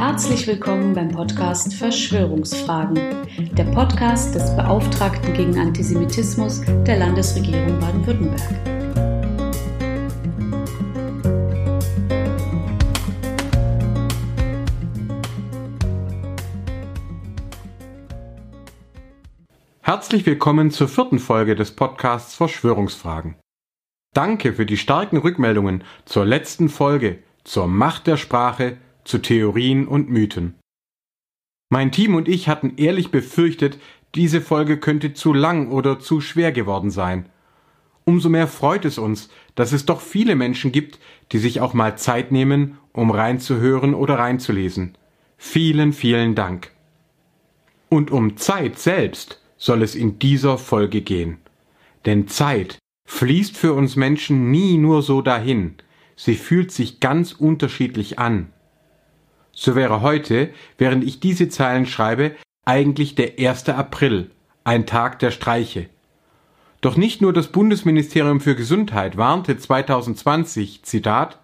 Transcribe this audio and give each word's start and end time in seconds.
Herzlich 0.00 0.46
willkommen 0.46 0.94
beim 0.94 1.10
Podcast 1.10 1.74
Verschwörungsfragen, 1.74 2.98
der 3.52 3.64
Podcast 3.64 4.34
des 4.34 4.56
Beauftragten 4.56 5.34
gegen 5.34 5.58
Antisemitismus 5.58 6.62
der 6.86 6.96
Landesregierung 6.96 7.78
Baden-Württemberg. 7.78 8.40
Herzlich 19.82 20.24
willkommen 20.24 20.70
zur 20.70 20.88
vierten 20.88 21.18
Folge 21.18 21.54
des 21.54 21.72
Podcasts 21.72 22.34
Verschwörungsfragen. 22.34 23.34
Danke 24.14 24.54
für 24.54 24.64
die 24.64 24.78
starken 24.78 25.18
Rückmeldungen 25.18 25.84
zur 26.06 26.24
letzten 26.24 26.70
Folge, 26.70 27.18
zur 27.44 27.68
Macht 27.68 28.06
der 28.06 28.16
Sprache, 28.16 28.78
zu 29.10 29.18
Theorien 29.18 29.88
und 29.88 30.08
Mythen. 30.08 30.54
Mein 31.68 31.90
Team 31.90 32.14
und 32.14 32.28
ich 32.28 32.48
hatten 32.48 32.74
ehrlich 32.76 33.10
befürchtet, 33.10 33.78
diese 34.14 34.40
Folge 34.40 34.78
könnte 34.78 35.14
zu 35.14 35.32
lang 35.32 35.72
oder 35.72 35.98
zu 35.98 36.20
schwer 36.20 36.52
geworden 36.52 36.92
sein. 36.92 37.28
Umso 38.04 38.28
mehr 38.28 38.46
freut 38.46 38.84
es 38.84 38.98
uns, 38.98 39.28
dass 39.56 39.72
es 39.72 39.84
doch 39.84 40.00
viele 40.00 40.36
Menschen 40.36 40.70
gibt, 40.70 41.00
die 41.32 41.38
sich 41.38 41.60
auch 41.60 41.74
mal 41.74 41.98
Zeit 41.98 42.30
nehmen, 42.30 42.78
um 42.92 43.10
reinzuhören 43.10 43.94
oder 43.94 44.14
reinzulesen. 44.18 44.96
Vielen, 45.36 45.92
vielen 45.92 46.36
Dank. 46.36 46.70
Und 47.88 48.12
um 48.12 48.36
Zeit 48.36 48.78
selbst 48.78 49.42
soll 49.56 49.82
es 49.82 49.96
in 49.96 50.20
dieser 50.20 50.56
Folge 50.56 51.00
gehen. 51.02 51.38
Denn 52.06 52.28
Zeit 52.28 52.78
fließt 53.08 53.56
für 53.56 53.72
uns 53.72 53.96
Menschen 53.96 54.52
nie 54.52 54.78
nur 54.78 55.02
so 55.02 55.20
dahin, 55.20 55.74
sie 56.14 56.36
fühlt 56.36 56.70
sich 56.70 57.00
ganz 57.00 57.32
unterschiedlich 57.32 58.20
an. 58.20 58.52
So 59.62 59.74
wäre 59.74 60.00
heute, 60.00 60.54
während 60.78 61.04
ich 61.04 61.20
diese 61.20 61.50
Zeilen 61.50 61.84
schreibe, 61.84 62.34
eigentlich 62.64 63.14
der 63.14 63.38
1. 63.38 63.68
April, 63.68 64.30
ein 64.64 64.86
Tag 64.86 65.18
der 65.18 65.30
Streiche. 65.30 65.90
Doch 66.80 66.96
nicht 66.96 67.20
nur 67.20 67.34
das 67.34 67.48
Bundesministerium 67.48 68.40
für 68.40 68.56
Gesundheit 68.56 69.18
warnte 69.18 69.58
2020, 69.58 70.82
Zitat, 70.84 71.38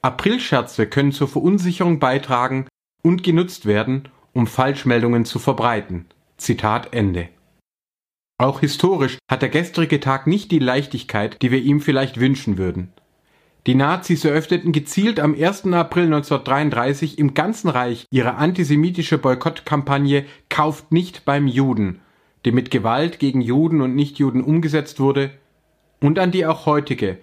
Aprilscherze 0.00 0.86
können 0.86 1.12
zur 1.12 1.28
Verunsicherung 1.28 1.98
beitragen 1.98 2.66
und 3.02 3.22
genutzt 3.22 3.66
werden, 3.66 4.08
um 4.32 4.46
Falschmeldungen 4.46 5.26
zu 5.26 5.38
verbreiten. 5.38 6.06
Zitat 6.38 6.94
Ende. 6.94 7.28
Auch 8.38 8.60
historisch 8.60 9.18
hat 9.30 9.42
der 9.42 9.50
gestrige 9.50 10.00
Tag 10.00 10.26
nicht 10.26 10.50
die 10.50 10.60
Leichtigkeit, 10.60 11.42
die 11.42 11.50
wir 11.50 11.60
ihm 11.60 11.82
vielleicht 11.82 12.18
wünschen 12.18 12.56
würden. 12.56 12.90
Die 13.68 13.74
Nazis 13.74 14.24
eröffneten 14.24 14.72
gezielt 14.72 15.20
am 15.20 15.34
1. 15.34 15.66
April 15.74 16.04
1933 16.04 17.18
im 17.18 17.34
ganzen 17.34 17.68
Reich 17.68 18.06
ihre 18.10 18.36
antisemitische 18.36 19.18
Boykottkampagne 19.18 20.24
Kauft 20.48 20.90
nicht 20.90 21.26
beim 21.26 21.46
Juden, 21.46 22.00
die 22.46 22.52
mit 22.52 22.70
Gewalt 22.70 23.18
gegen 23.18 23.42
Juden 23.42 23.82
und 23.82 23.94
Nichtjuden 23.94 24.42
umgesetzt 24.42 25.00
wurde 25.00 25.32
und 26.00 26.18
an 26.18 26.30
die 26.30 26.46
auch 26.46 26.64
heutige 26.64 27.18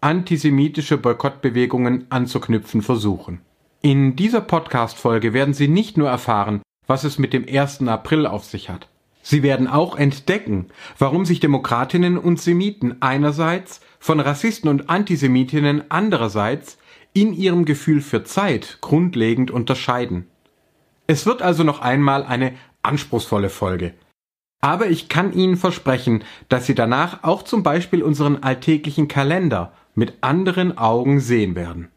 antisemitische 0.00 0.96
Boykottbewegungen 0.96 2.06
anzuknüpfen 2.08 2.80
versuchen. 2.80 3.42
In 3.82 4.16
dieser 4.16 4.40
Podcast-Folge 4.40 5.34
werden 5.34 5.52
Sie 5.52 5.68
nicht 5.68 5.98
nur 5.98 6.08
erfahren, 6.08 6.62
was 6.86 7.04
es 7.04 7.18
mit 7.18 7.34
dem 7.34 7.44
1. 7.46 7.86
April 7.88 8.24
auf 8.24 8.46
sich 8.46 8.70
hat. 8.70 8.88
Sie 9.20 9.42
werden 9.42 9.66
auch 9.66 9.96
entdecken, 9.96 10.68
warum 10.98 11.26
sich 11.26 11.40
Demokratinnen 11.40 12.16
und 12.16 12.40
Semiten 12.40 13.02
einerseits 13.02 13.82
von 14.00 14.18
Rassisten 14.18 14.68
und 14.68 14.90
Antisemitinnen 14.90 15.84
andererseits 15.90 16.78
in 17.12 17.32
ihrem 17.32 17.64
Gefühl 17.64 18.00
für 18.00 18.24
Zeit 18.24 18.78
grundlegend 18.80 19.50
unterscheiden. 19.50 20.26
Es 21.06 21.26
wird 21.26 21.42
also 21.42 21.62
noch 21.64 21.80
einmal 21.80 22.24
eine 22.24 22.54
anspruchsvolle 22.82 23.50
Folge. 23.50 23.94
Aber 24.62 24.88
ich 24.88 25.08
kann 25.08 25.32
Ihnen 25.32 25.56
versprechen, 25.56 26.24
dass 26.48 26.66
Sie 26.66 26.74
danach 26.74 27.24
auch 27.24 27.42
zum 27.42 27.62
Beispiel 27.62 28.02
unseren 28.02 28.42
alltäglichen 28.42 29.08
Kalender 29.08 29.72
mit 29.94 30.14
anderen 30.22 30.76
Augen 30.76 31.20
sehen 31.20 31.54
werden. 31.54 31.88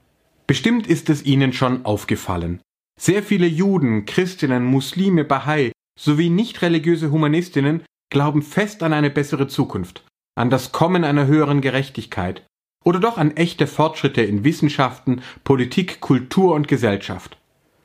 Bestimmt 0.48 0.88
ist 0.88 1.10
es 1.10 1.26
Ihnen 1.26 1.54
schon 1.54 1.86
aufgefallen. 1.86 2.62
Sehr 3.00 3.24
viele 3.24 3.48
Juden, 3.48 4.06
Christinnen, 4.06 4.66
Muslime, 4.66 5.24
Bahai 5.24 5.72
sowie 6.00 6.30
nicht 6.30 6.62
religiöse 6.62 7.12
Humanistinnen 7.12 7.84
glauben 8.10 8.42
fest 8.42 8.84
an 8.84 8.94
eine 8.94 9.10
bessere 9.10 9.48
Zukunft 9.48 10.04
an 10.36 10.50
das 10.50 10.72
Kommen 10.72 11.04
einer 11.04 11.28
höheren 11.28 11.62
Gerechtigkeit 11.62 12.46
oder 12.84 13.00
doch 13.00 13.18
an 13.18 13.32
echte 13.32 13.68
Fortschritte 13.68 14.22
in 14.22 14.44
Wissenschaften, 14.44 15.22
Politik, 15.44 16.02
Kultur 16.02 16.54
und 16.54 16.68
Gesellschaft. 16.68 17.38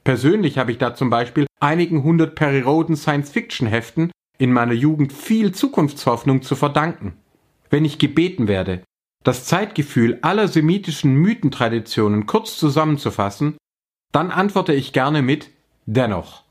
Persönlich 0.05 0.59
habe 0.59 0.73
ich 0.73 0.79
da 0.79 0.95
zum 0.95 1.11
Beispiel 1.11 1.47
einigen 1.61 2.03
hundert 2.03 2.35
Perry 2.35 2.61
Roden 2.61 2.97
Science-Fiction-Heften 2.97 4.11
in 4.39 4.53
meiner 4.53 4.73
Jugend 4.73 5.13
viel 5.13 5.53
Zukunftshoffnung 5.53 6.43
zu 6.43 6.57
verdanken. 6.57 7.15
Wenn 7.71 7.85
ich 7.85 7.99
gebeten 7.99 8.49
werde, 8.49 8.83
das 9.25 9.45
Zeitgefühl 9.45 10.19
aller 10.23 10.49
semitischen 10.49 11.15
Mythentraditionen 11.15 12.27
kurz 12.27 12.59
zusammenzufassen, 12.59 13.57
dann 14.13 14.31
antworte 14.31 14.73
ich 14.73 14.93
gerne 14.93 15.23
mit 15.23 15.51
dennoch. 15.87 16.45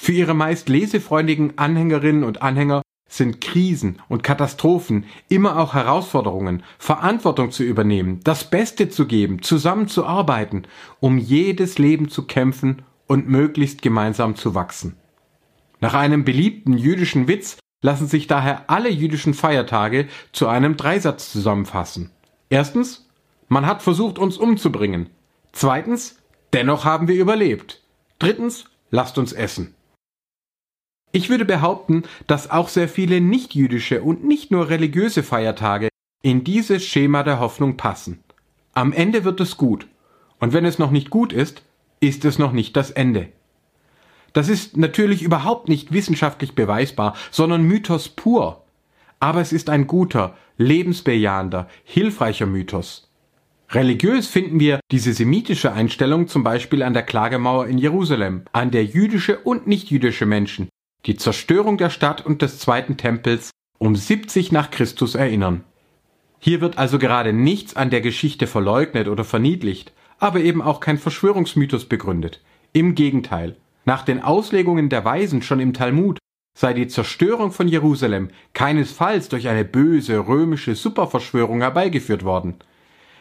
Für 0.00 0.12
ihre 0.12 0.34
meist 0.34 0.70
lesefreundigen 0.70 1.58
Anhängerinnen 1.58 2.24
und 2.24 2.40
Anhänger 2.40 2.80
sind 3.10 3.40
Krisen 3.40 3.98
und 4.08 4.22
Katastrophen 4.22 5.04
immer 5.28 5.58
auch 5.58 5.74
Herausforderungen, 5.74 6.62
Verantwortung 6.78 7.50
zu 7.50 7.64
übernehmen, 7.64 8.20
das 8.22 8.48
Beste 8.48 8.88
zu 8.88 9.06
geben, 9.06 9.42
zusammenzuarbeiten, 9.42 10.66
um 11.00 11.18
jedes 11.18 11.78
Leben 11.78 12.08
zu 12.08 12.26
kämpfen 12.26 12.82
und 13.06 13.28
möglichst 13.28 13.82
gemeinsam 13.82 14.36
zu 14.36 14.54
wachsen. 14.54 14.96
Nach 15.80 15.94
einem 15.94 16.24
beliebten 16.24 16.78
jüdischen 16.78 17.26
Witz 17.26 17.58
lassen 17.82 18.06
sich 18.06 18.28
daher 18.28 18.70
alle 18.70 18.90
jüdischen 18.90 19.34
Feiertage 19.34 20.06
zu 20.32 20.46
einem 20.46 20.76
Dreisatz 20.76 21.32
zusammenfassen. 21.32 22.10
Erstens, 22.48 23.08
man 23.48 23.66
hat 23.66 23.82
versucht, 23.82 24.18
uns 24.18 24.36
umzubringen. 24.36 25.10
Zweitens, 25.52 26.16
dennoch 26.52 26.84
haben 26.84 27.08
wir 27.08 27.16
überlebt. 27.16 27.82
Drittens, 28.20 28.66
lasst 28.90 29.18
uns 29.18 29.32
essen. 29.32 29.74
Ich 31.12 31.28
würde 31.28 31.44
behaupten, 31.44 32.04
dass 32.28 32.50
auch 32.50 32.68
sehr 32.68 32.88
viele 32.88 33.20
nichtjüdische 33.20 34.02
und 34.02 34.24
nicht 34.24 34.52
nur 34.52 34.68
religiöse 34.68 35.24
Feiertage 35.24 35.88
in 36.22 36.44
dieses 36.44 36.84
Schema 36.84 37.24
der 37.24 37.40
Hoffnung 37.40 37.76
passen. 37.76 38.20
Am 38.74 38.92
Ende 38.92 39.24
wird 39.24 39.40
es 39.40 39.56
gut. 39.56 39.88
Und 40.38 40.52
wenn 40.52 40.64
es 40.64 40.78
noch 40.78 40.92
nicht 40.92 41.10
gut 41.10 41.32
ist, 41.32 41.62
ist 41.98 42.24
es 42.24 42.38
noch 42.38 42.52
nicht 42.52 42.76
das 42.76 42.92
Ende. 42.92 43.28
Das 44.32 44.48
ist 44.48 44.76
natürlich 44.76 45.22
überhaupt 45.22 45.68
nicht 45.68 45.92
wissenschaftlich 45.92 46.54
beweisbar, 46.54 47.16
sondern 47.32 47.62
Mythos 47.62 48.08
pur. 48.08 48.62
Aber 49.18 49.40
es 49.40 49.52
ist 49.52 49.68
ein 49.68 49.88
guter, 49.88 50.36
lebensbejahender, 50.56 51.68
hilfreicher 51.82 52.46
Mythos. 52.46 53.10
Religiös 53.70 54.28
finden 54.28 54.60
wir 54.60 54.78
diese 54.92 55.12
semitische 55.12 55.72
Einstellung 55.72 56.28
zum 56.28 56.44
Beispiel 56.44 56.84
an 56.84 56.94
der 56.94 57.02
Klagemauer 57.02 57.66
in 57.66 57.78
Jerusalem, 57.78 58.44
an 58.52 58.70
der 58.70 58.84
jüdische 58.84 59.40
und 59.40 59.66
nichtjüdische 59.66 60.26
Menschen 60.26 60.68
die 61.06 61.16
Zerstörung 61.16 61.78
der 61.78 61.90
Stadt 61.90 62.24
und 62.24 62.42
des 62.42 62.58
zweiten 62.58 62.96
Tempels 62.96 63.50
um 63.78 63.96
70 63.96 64.52
nach 64.52 64.70
Christus 64.70 65.14
erinnern. 65.14 65.64
Hier 66.38 66.60
wird 66.60 66.78
also 66.78 66.98
gerade 66.98 67.32
nichts 67.32 67.76
an 67.76 67.90
der 67.90 68.00
Geschichte 68.00 68.46
verleugnet 68.46 69.08
oder 69.08 69.24
verniedlicht, 69.24 69.92
aber 70.18 70.40
eben 70.40 70.62
auch 70.62 70.80
kein 70.80 70.98
Verschwörungsmythos 70.98 71.86
begründet. 71.86 72.40
Im 72.72 72.94
Gegenteil, 72.94 73.56
nach 73.84 74.04
den 74.04 74.22
Auslegungen 74.22 74.88
der 74.88 75.04
Weisen 75.04 75.42
schon 75.42 75.60
im 75.60 75.72
Talmud 75.72 76.18
sei 76.56 76.74
die 76.74 76.88
Zerstörung 76.88 77.52
von 77.52 77.68
Jerusalem 77.68 78.28
keinesfalls 78.52 79.28
durch 79.28 79.48
eine 79.48 79.64
böse 79.64 80.26
römische 80.26 80.74
Superverschwörung 80.74 81.60
herbeigeführt 81.60 82.24
worden. 82.24 82.56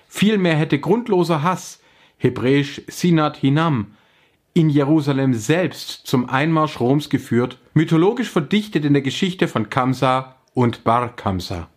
Vielmehr 0.08 0.56
hätte 0.56 0.80
grundloser 0.80 1.44
Hass, 1.44 1.82
hebräisch 2.18 2.82
Sinat 2.88 3.38
Hinam, 3.38 3.94
in 4.54 4.70
Jerusalem 4.70 5.34
selbst 5.34 6.08
zum 6.08 6.30
Einmarsch 6.30 6.80
Roms 6.80 7.10
geführt, 7.10 7.60
mythologisch 7.74 8.30
verdichtet 8.30 8.86
in 8.86 8.94
der 8.94 9.02
Geschichte 9.02 9.48
von 9.48 9.70
Kamsa 9.70 10.36
und 10.54 10.84
Bar 10.84 11.16
Kamsa. 11.16 11.68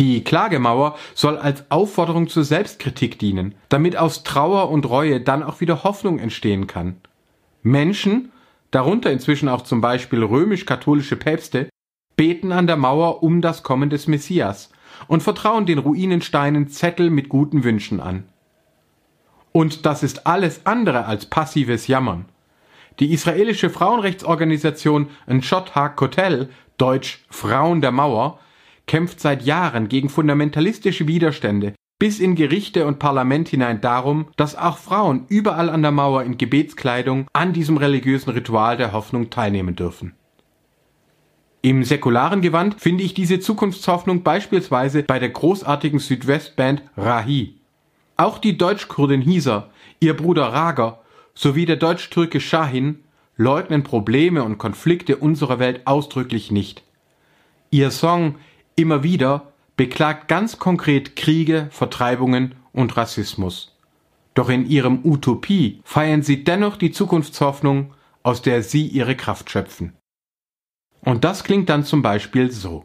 Die 0.00 0.24
Klagemauer 0.24 0.96
soll 1.14 1.36
als 1.36 1.70
Aufforderung 1.70 2.28
zur 2.28 2.44
Selbstkritik 2.44 3.18
dienen, 3.18 3.54
damit 3.68 3.96
aus 3.96 4.24
Trauer 4.24 4.70
und 4.70 4.88
Reue 4.88 5.20
dann 5.20 5.42
auch 5.42 5.60
wieder 5.60 5.84
Hoffnung 5.84 6.18
entstehen 6.18 6.66
kann. 6.66 6.96
Menschen, 7.62 8.32
darunter 8.72 9.12
inzwischen 9.12 9.48
auch 9.48 9.62
zum 9.62 9.80
Beispiel 9.80 10.24
römisch-katholische 10.24 11.16
Päpste, 11.16 11.68
beten 12.16 12.50
an 12.52 12.66
der 12.66 12.76
Mauer 12.76 13.22
um 13.22 13.40
das 13.40 13.62
Kommen 13.62 13.90
des 13.90 14.08
Messias 14.08 14.70
und 15.06 15.22
vertrauen 15.22 15.66
den 15.66 15.78
Ruinensteinen 15.78 16.68
Zettel 16.68 17.10
mit 17.10 17.28
guten 17.28 17.62
Wünschen 17.62 18.00
an. 18.00 18.24
Und 19.52 19.86
das 19.86 20.02
ist 20.02 20.26
alles 20.26 20.66
andere 20.66 21.04
als 21.04 21.26
passives 21.26 21.86
Jammern. 21.86 22.24
Die 22.98 23.12
israelische 23.12 23.70
Frauenrechtsorganisation 23.70 25.08
Nshot 25.26 25.74
HaKotel, 25.74 26.48
deutsch 26.78 27.24
Frauen 27.30 27.80
der 27.80 27.92
Mauer, 27.92 28.38
kämpft 28.86 29.20
seit 29.20 29.42
Jahren 29.42 29.88
gegen 29.88 30.08
fundamentalistische 30.08 31.06
Widerstände, 31.06 31.74
bis 31.98 32.18
in 32.18 32.34
Gerichte 32.34 32.86
und 32.86 32.98
Parlament 32.98 33.48
hinein 33.48 33.80
darum, 33.80 34.26
dass 34.36 34.56
auch 34.56 34.78
Frauen 34.78 35.24
überall 35.28 35.70
an 35.70 35.82
der 35.82 35.92
Mauer 35.92 36.24
in 36.24 36.36
Gebetskleidung 36.36 37.28
an 37.32 37.52
diesem 37.52 37.76
religiösen 37.76 38.30
Ritual 38.30 38.76
der 38.76 38.92
Hoffnung 38.92 39.30
teilnehmen 39.30 39.76
dürfen. 39.76 40.14
Im 41.64 41.84
säkularen 41.84 42.40
Gewand 42.40 42.80
finde 42.80 43.04
ich 43.04 43.14
diese 43.14 43.38
Zukunftshoffnung 43.38 44.24
beispielsweise 44.24 45.04
bei 45.04 45.20
der 45.20 45.28
großartigen 45.28 46.00
Südwestband 46.00 46.82
Rahi. 46.96 47.61
Auch 48.16 48.38
die 48.38 48.58
Deutschkurdin 48.58 49.22
Hisa, 49.22 49.68
ihr 50.00 50.16
Bruder 50.16 50.52
Rager 50.52 51.00
sowie 51.34 51.66
der 51.66 51.76
Deutsch-Türke 51.76 52.40
Shahin 52.40 53.02
leugnen 53.36 53.82
Probleme 53.82 54.44
und 54.44 54.58
Konflikte 54.58 55.16
unserer 55.16 55.58
Welt 55.58 55.86
ausdrücklich 55.86 56.50
nicht. 56.50 56.82
Ihr 57.70 57.90
Song 57.90 58.36
Immer 58.74 59.02
wieder 59.02 59.52
beklagt 59.76 60.28
ganz 60.28 60.58
konkret 60.58 61.14
Kriege, 61.14 61.68
Vertreibungen 61.70 62.54
und 62.72 62.96
Rassismus. 62.96 63.76
Doch 64.34 64.48
in 64.48 64.66
ihrem 64.66 65.04
Utopie 65.04 65.80
feiern 65.84 66.22
sie 66.22 66.44
dennoch 66.44 66.76
die 66.76 66.90
Zukunftshoffnung, 66.90 67.92
aus 68.22 68.40
der 68.40 68.62
sie 68.62 68.86
ihre 68.86 69.14
Kraft 69.14 69.50
schöpfen. 69.50 69.92
Und 71.04 71.24
das 71.24 71.44
klingt 71.44 71.68
dann 71.68 71.84
zum 71.84 72.00
Beispiel 72.00 72.50
so. 72.50 72.84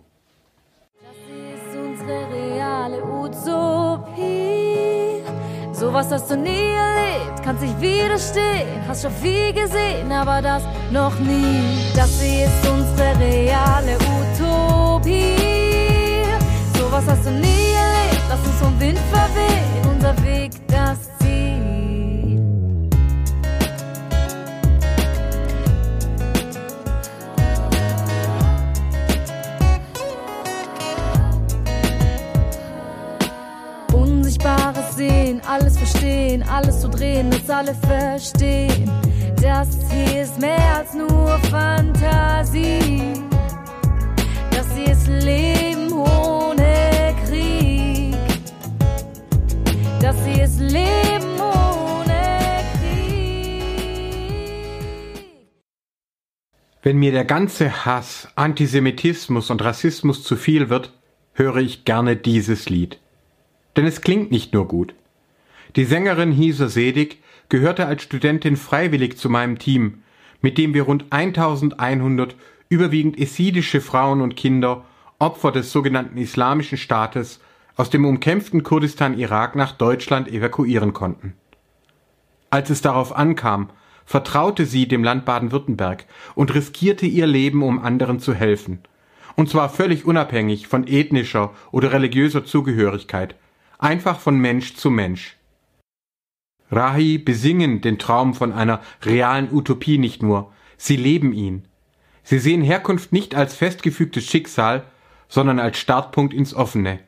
Sowas 5.80 6.08
hast 6.10 6.32
du 6.32 6.36
nie 6.36 6.74
erlebt, 6.74 7.44
kannst 7.44 7.62
nicht 7.62 7.80
widerstehen. 7.80 8.82
Hast 8.88 9.04
schon 9.04 9.12
viel 9.12 9.54
gesehen, 9.54 10.12
aber 10.12 10.42
das 10.42 10.64
noch 10.92 11.20
nie. 11.20 11.62
Das 11.96 12.20
hier 12.20 12.46
ist 12.46 12.68
unsere 12.68 13.20
reale 13.20 13.96
Utopie. 14.18 15.36
Sowas 16.74 17.04
hast 17.08 17.28
du 17.28 17.30
nie 17.30 17.74
erlebt, 17.76 18.24
lass 18.28 18.40
uns 18.40 18.60
vom 18.60 18.80
Wind 18.80 19.00
verwehen. 19.12 19.88
Unser 19.94 20.16
Weg, 20.26 20.52
verstehen, 36.08 36.44
alles 36.44 36.82
zu 36.82 36.90
drehen, 36.90 37.30
dass 37.30 37.50
alle 37.50 37.76
verstehen. 37.76 38.90
Das 39.42 39.68
hier 39.92 40.24
ist 40.24 40.40
mehr 40.40 40.76
als 40.76 40.94
nur 40.94 41.38
Fantasie. 41.50 43.14
Das 44.52 44.68
hier 44.76 44.92
ist 44.92 45.08
Leben 45.08 45.92
ohne 45.92 47.16
Krieg. 47.26 48.16
Das 50.02 50.16
hier 50.26 50.44
ist 50.46 50.60
Leben 50.60 51.40
ohne 51.40 52.64
Krieg. 52.74 53.64
Wenn 56.82 56.98
mir 56.98 57.12
der 57.12 57.26
ganze 57.26 57.86
Hass, 57.86 58.30
Antisemitismus 58.36 59.50
und 59.50 59.64
Rassismus 59.64 60.24
zu 60.24 60.36
viel 60.36 60.70
wird, 60.70 60.94
höre 61.34 61.58
ich 61.58 61.86
gerne 61.86 62.16
dieses 62.16 62.70
Lied 62.70 63.00
denn 63.78 63.86
es 63.86 64.02
klingt 64.02 64.32
nicht 64.32 64.54
nur 64.54 64.68
gut. 64.68 64.96
Die 65.76 65.86
Sängerin 65.86 66.32
Hisa 66.32 66.70
Sedig 66.70 67.20
gehörte 67.50 67.86
als 67.86 68.04
Studentin 68.04 68.58
freiwillig 68.58 69.18
zu 69.18 69.30
meinem 69.30 69.60
Team, 69.60 70.04
mit 70.42 70.58
dem 70.58 70.74
wir 70.74 70.84
rund 70.84 71.06
1100 71.10 72.36
überwiegend 72.70 73.18
esidische 73.18 73.82
Frauen 73.82 74.22
und 74.22 74.36
Kinder, 74.36 74.86
Opfer 75.20 75.52
des 75.52 75.72
sogenannten 75.72 76.18
Islamischen 76.18 76.78
Staates, 76.78 77.40
aus 77.76 77.90
dem 77.90 78.06
umkämpften 78.06 78.64
Kurdistan 78.64 79.18
Irak 79.18 79.56
nach 79.56 79.72
Deutschland 79.72 80.28
evakuieren 80.28 80.94
konnten. 80.94 81.34
Als 82.50 82.70
es 82.70 82.82
darauf 82.82 83.16
ankam, 83.16 83.70
vertraute 84.06 84.66
sie 84.66 84.88
dem 84.88 85.04
Land 85.04 85.26
Baden-Württemberg 85.26 86.06
und 86.34 86.54
riskierte 86.54 87.06
ihr 87.06 87.28
Leben, 87.28 87.62
um 87.62 87.80
anderen 87.80 88.20
zu 88.20 88.34
helfen. 88.34 88.80
Und 89.36 89.50
zwar 89.50 89.70
völlig 89.70 90.06
unabhängig 90.06 90.68
von 90.68 90.88
ethnischer 90.88 91.54
oder 91.72 91.92
religiöser 91.92 92.46
Zugehörigkeit, 92.46 93.36
einfach 93.78 94.20
von 94.20 94.40
Mensch 94.40 94.76
zu 94.76 94.90
Mensch. 94.90 95.37
Rahi 96.72 97.18
besingen 97.18 97.82
den 97.82 97.98
Traum 97.98 98.34
von 98.34 98.52
einer 98.52 98.82
realen 99.04 99.52
Utopie 99.52 99.98
nicht 99.98 100.22
nur, 100.22 100.52
sie 100.78 100.98
leben 100.98 101.34
ihn. 101.34 101.68
Sie 102.24 102.40
sehen 102.40 102.62
Herkunft 102.62 103.14
nicht 103.14 103.36
als 103.36 103.56
festgefügtes 103.56 104.26
Schicksal, 104.26 104.84
sondern 105.30 105.60
als 105.60 105.78
Startpunkt 105.78 106.34
ins 106.34 106.54
Offene. 106.54 107.00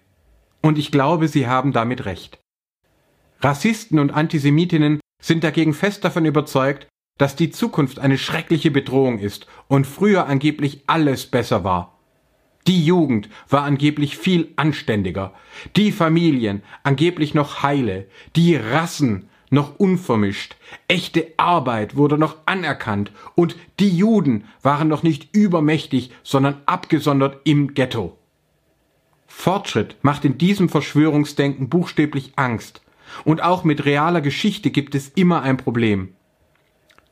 Und 0.62 0.78
ich 0.78 0.92
glaube, 0.92 1.28
sie 1.28 1.48
haben 1.48 1.74
damit 1.74 2.06
recht. 2.06 2.40
Rassisten 3.42 4.00
und 4.00 4.12
Antisemitinnen 4.12 5.00
sind 5.22 5.44
dagegen 5.44 5.74
fest 5.74 6.04
davon 6.04 6.26
überzeugt, 6.26 6.88
dass 7.18 7.36
die 7.36 7.52
Zukunft 7.52 8.00
eine 8.00 8.18
schreckliche 8.18 8.72
Bedrohung 8.72 9.20
ist 9.20 9.48
und 9.68 9.86
früher 9.86 10.26
angeblich 10.28 10.84
alles 10.88 11.26
besser 11.26 11.64
war. 11.64 12.00
Die 12.68 12.84
Jugend 12.84 13.30
war 13.50 13.64
angeblich 13.64 14.18
viel 14.18 14.54
anständiger, 14.56 15.34
die 15.76 15.92
Familien 15.92 16.62
angeblich 16.84 17.34
noch 17.34 17.64
heile, 17.64 18.08
die 18.36 18.56
Rassen 18.56 19.29
noch 19.50 19.80
unvermischt, 19.80 20.56
echte 20.88 21.28
Arbeit 21.38 21.96
wurde 21.96 22.18
noch 22.18 22.38
anerkannt. 22.46 23.12
Und 23.36 23.56
die 23.80 23.96
Juden 23.96 24.46
waren 24.62 24.88
noch 24.88 25.04
nicht 25.04 25.36
übermächtig, 25.36 26.12
sondern 26.24 26.62
abgesondert 26.66 27.42
im 27.44 27.74
Ghetto. 27.74 28.18
Fortschritt 29.28 29.96
macht 30.02 30.26
in 30.26 30.38
diesem 30.38 30.70
Verschwörungsdenken 30.70 31.70
buchstäblich 31.70 32.34
Angst, 32.36 32.82
und 33.24 33.42
auch 33.42 33.64
mit 33.64 33.86
realer 33.86 34.22
Geschichte 34.22 34.70
gibt 34.70 34.94
es 34.94 35.10
immer 35.10 35.42
ein 35.42 35.58
Problem. 35.58 36.14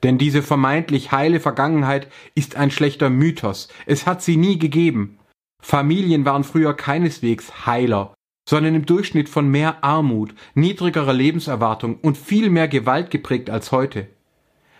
Denn 0.03 0.19
diese 0.19 0.43
vermeintlich 0.43 1.11
heile 1.11 1.39
Vergangenheit 1.39 2.07
ist 2.35 2.55
ein 2.55 2.69
schlechter 2.69 3.09
Mythos, 3.09 3.67
es 3.87 4.05
hat 4.05 4.21
sie 4.21 4.37
nie 4.37 4.59
gegeben, 4.59 5.17
Familien 5.61 6.23
waren 6.25 6.43
früher 6.43 6.73
keineswegs 6.73 7.65
heiler, 7.65 8.13
sondern 8.47 8.75
im 8.75 8.85
Durchschnitt 8.85 9.27
von 9.27 9.49
mehr 9.49 9.83
Armut, 9.83 10.33
niedrigerer 10.55 11.11
Lebenserwartung 11.11 11.97
und 12.01 12.17
viel 12.17 12.49
mehr 12.49 12.69
Gewalt 12.69 13.11
geprägt 13.11 13.49
als 13.49 13.73
heute. 13.73 14.07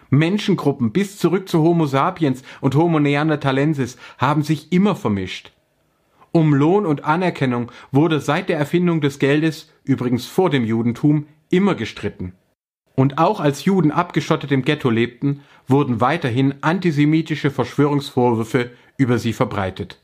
Menschengruppen 0.09 0.93
bis 0.93 1.17
zurück 1.17 1.49
zu 1.49 1.61
Homo 1.61 1.85
sapiens 1.85 2.43
und 2.61 2.75
Homo 2.75 2.99
neanderthalensis 3.01 3.97
haben 4.17 4.41
sich 4.41 4.71
immer 4.71 4.95
vermischt. 4.95 5.51
Um 6.31 6.53
Lohn 6.53 6.85
und 6.85 7.03
Anerkennung 7.03 7.69
wurde 7.91 8.21
seit 8.21 8.47
der 8.47 8.57
Erfindung 8.57 9.01
des 9.01 9.19
Geldes, 9.19 9.69
übrigens 9.83 10.25
vor 10.25 10.49
dem 10.49 10.63
Judentum, 10.63 11.27
immer 11.49 11.75
gestritten. 11.75 12.33
Und 12.95 13.17
auch 13.17 13.41
als 13.41 13.65
Juden 13.65 13.91
abgeschottet 13.91 14.53
im 14.53 14.63
Ghetto 14.63 14.89
lebten, 14.89 15.41
wurden 15.67 15.99
weiterhin 15.99 16.55
antisemitische 16.61 17.51
Verschwörungsvorwürfe 17.51 18.71
über 18.95 19.17
sie 19.17 19.33
verbreitet. 19.33 19.99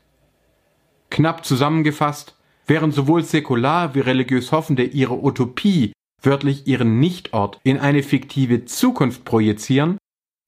Knapp 1.10 1.46
zusammengefasst, 1.46 2.36
während 2.66 2.94
sowohl 2.94 3.24
säkular 3.24 3.94
wie 3.94 4.00
religiös 4.00 4.52
Hoffende 4.52 4.84
ihre 4.84 5.22
Utopie, 5.22 5.92
wörtlich 6.22 6.66
ihren 6.66 6.98
Nichtort, 7.00 7.60
in 7.62 7.78
eine 7.78 8.02
fiktive 8.02 8.64
Zukunft 8.64 9.24
projizieren, 9.24 9.98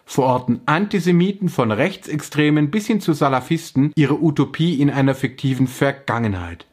verorten 0.05 0.61
Antisemiten 0.67 1.49
von 1.49 1.73
Rechtsextremen 1.73 2.71
bis 2.71 2.87
hin 2.87 3.01
zu 3.01 3.13
Salafisten 3.13 3.93
ihre 3.97 4.23
Utopie 4.23 4.81
in 4.81 4.89
einer 4.89 5.15
fiktiven 5.15 5.67
Vergangenheit. 5.67 6.67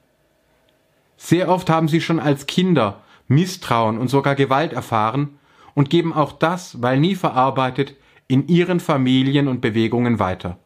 Sehr 1.17 1.49
oft 1.49 1.69
haben 1.69 1.87
sie 1.87 2.01
schon 2.01 2.19
als 2.19 2.45
Kinder 2.45 3.01
Misstrauen 3.27 3.97
und 3.97 4.09
sogar 4.09 4.35
Gewalt 4.35 4.73
erfahren 4.73 5.39
und 5.73 5.89
geben 5.89 6.13
auch 6.13 6.33
das, 6.33 6.81
weil 6.81 6.99
nie 6.99 7.15
verarbeitet, 7.15 7.95
in 8.27 8.47
ihren 8.47 8.79
Familien 8.79 9.47
und 9.47 9.61
Bewegungen 9.61 10.19
weiter. 10.19 10.57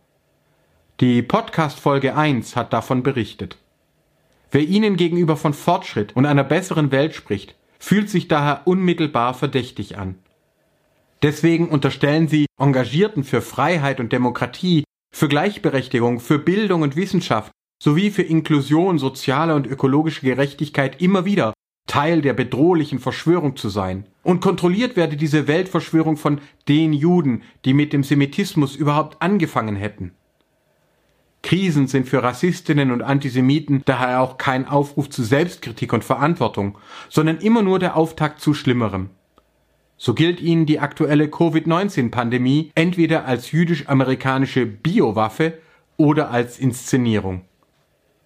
Die 0.99 1.21
Podcast 1.21 1.79
Folge 1.79 2.15
1 2.15 2.55
hat 2.55 2.73
davon 2.73 3.03
berichtet. 3.03 3.57
Wer 4.51 4.61
Ihnen 4.61 4.95
gegenüber 4.95 5.35
von 5.35 5.53
Fortschritt 5.53 6.15
und 6.15 6.25
einer 6.25 6.43
besseren 6.43 6.91
Welt 6.91 7.13
spricht, 7.15 7.55
fühlt 7.79 8.09
sich 8.09 8.27
daher 8.27 8.61
unmittelbar 8.65 9.33
verdächtig 9.33 9.97
an. 9.97 10.15
Deswegen 11.21 11.69
unterstellen 11.69 12.27
Sie 12.27 12.45
Engagierten 12.59 13.23
für 13.23 13.41
Freiheit 13.41 13.99
und 13.99 14.13
Demokratie, 14.13 14.83
für 15.13 15.27
Gleichberechtigung, 15.27 16.19
für 16.19 16.39
Bildung 16.39 16.83
und 16.83 16.95
Wissenschaft 16.95 17.51
sowie 17.81 18.09
für 18.09 18.23
Inklusion, 18.23 18.97
soziale 18.97 19.55
und 19.55 19.67
ökologische 19.67 20.21
Gerechtigkeit 20.21 21.01
immer 21.01 21.25
wieder 21.25 21.53
Teil 21.87 22.21
der 22.21 22.33
bedrohlichen 22.33 22.99
Verschwörung 22.99 23.55
zu 23.55 23.69
sein. 23.69 24.05
Und 24.23 24.41
kontrolliert 24.41 24.95
werde 24.95 25.15
diese 25.15 25.47
Weltverschwörung 25.47 26.17
von 26.17 26.41
den 26.67 26.93
Juden, 26.93 27.43
die 27.65 27.73
mit 27.73 27.93
dem 27.93 28.03
Semitismus 28.03 28.75
überhaupt 28.75 29.21
angefangen 29.21 29.75
hätten. 29.75 30.11
Krisen 31.47 31.87
sind 31.87 32.09
für 32.09 32.23
Rassistinnen 32.23 32.91
und 32.91 33.01
Antisemiten 33.01 33.81
daher 33.85 34.19
auch 34.19 34.37
kein 34.37 34.67
Aufruf 34.67 35.09
zu 35.09 35.23
Selbstkritik 35.23 35.93
und 35.93 36.03
Verantwortung, 36.03 36.77
sondern 37.07 37.37
immer 37.37 37.61
nur 37.61 37.79
der 37.79 37.95
Auftakt 37.95 38.41
zu 38.41 38.53
Schlimmerem. 38.53 39.11
So 39.95 40.13
gilt 40.13 40.41
ihnen 40.41 40.65
die 40.65 40.81
aktuelle 40.81 41.29
Covid-19-Pandemie 41.29 42.71
entweder 42.75 43.23
als 43.23 43.53
jüdisch-amerikanische 43.53 44.65
Biowaffe 44.65 45.57
oder 45.95 46.31
als 46.31 46.59
Inszenierung. 46.59 47.45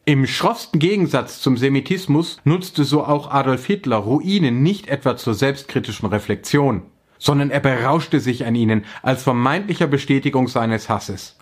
Im 0.06 0.26
schroffsten 0.26 0.80
Gegensatz 0.80 1.42
zum 1.42 1.58
Semitismus 1.58 2.40
nutzte 2.44 2.84
so 2.86 3.04
auch 3.04 3.30
Adolf 3.30 3.68
Hitler 3.68 3.98
Ruinen 3.98 4.64
nicht 4.64 4.88
etwa 4.88 5.16
zur 5.16 5.36
selbstkritischen 5.36 6.10
Reflexion, 6.10 6.82
sondern 7.20 7.52
er 7.52 7.60
berauschte 7.60 8.20
sich 8.20 8.48
an 8.48 8.56
ihnen 8.56 8.84
als 9.04 9.22
vermeintlicher 9.22 9.86
Bestätigung 9.86 10.48
seines 10.48 10.90
Hasses. 10.90 11.38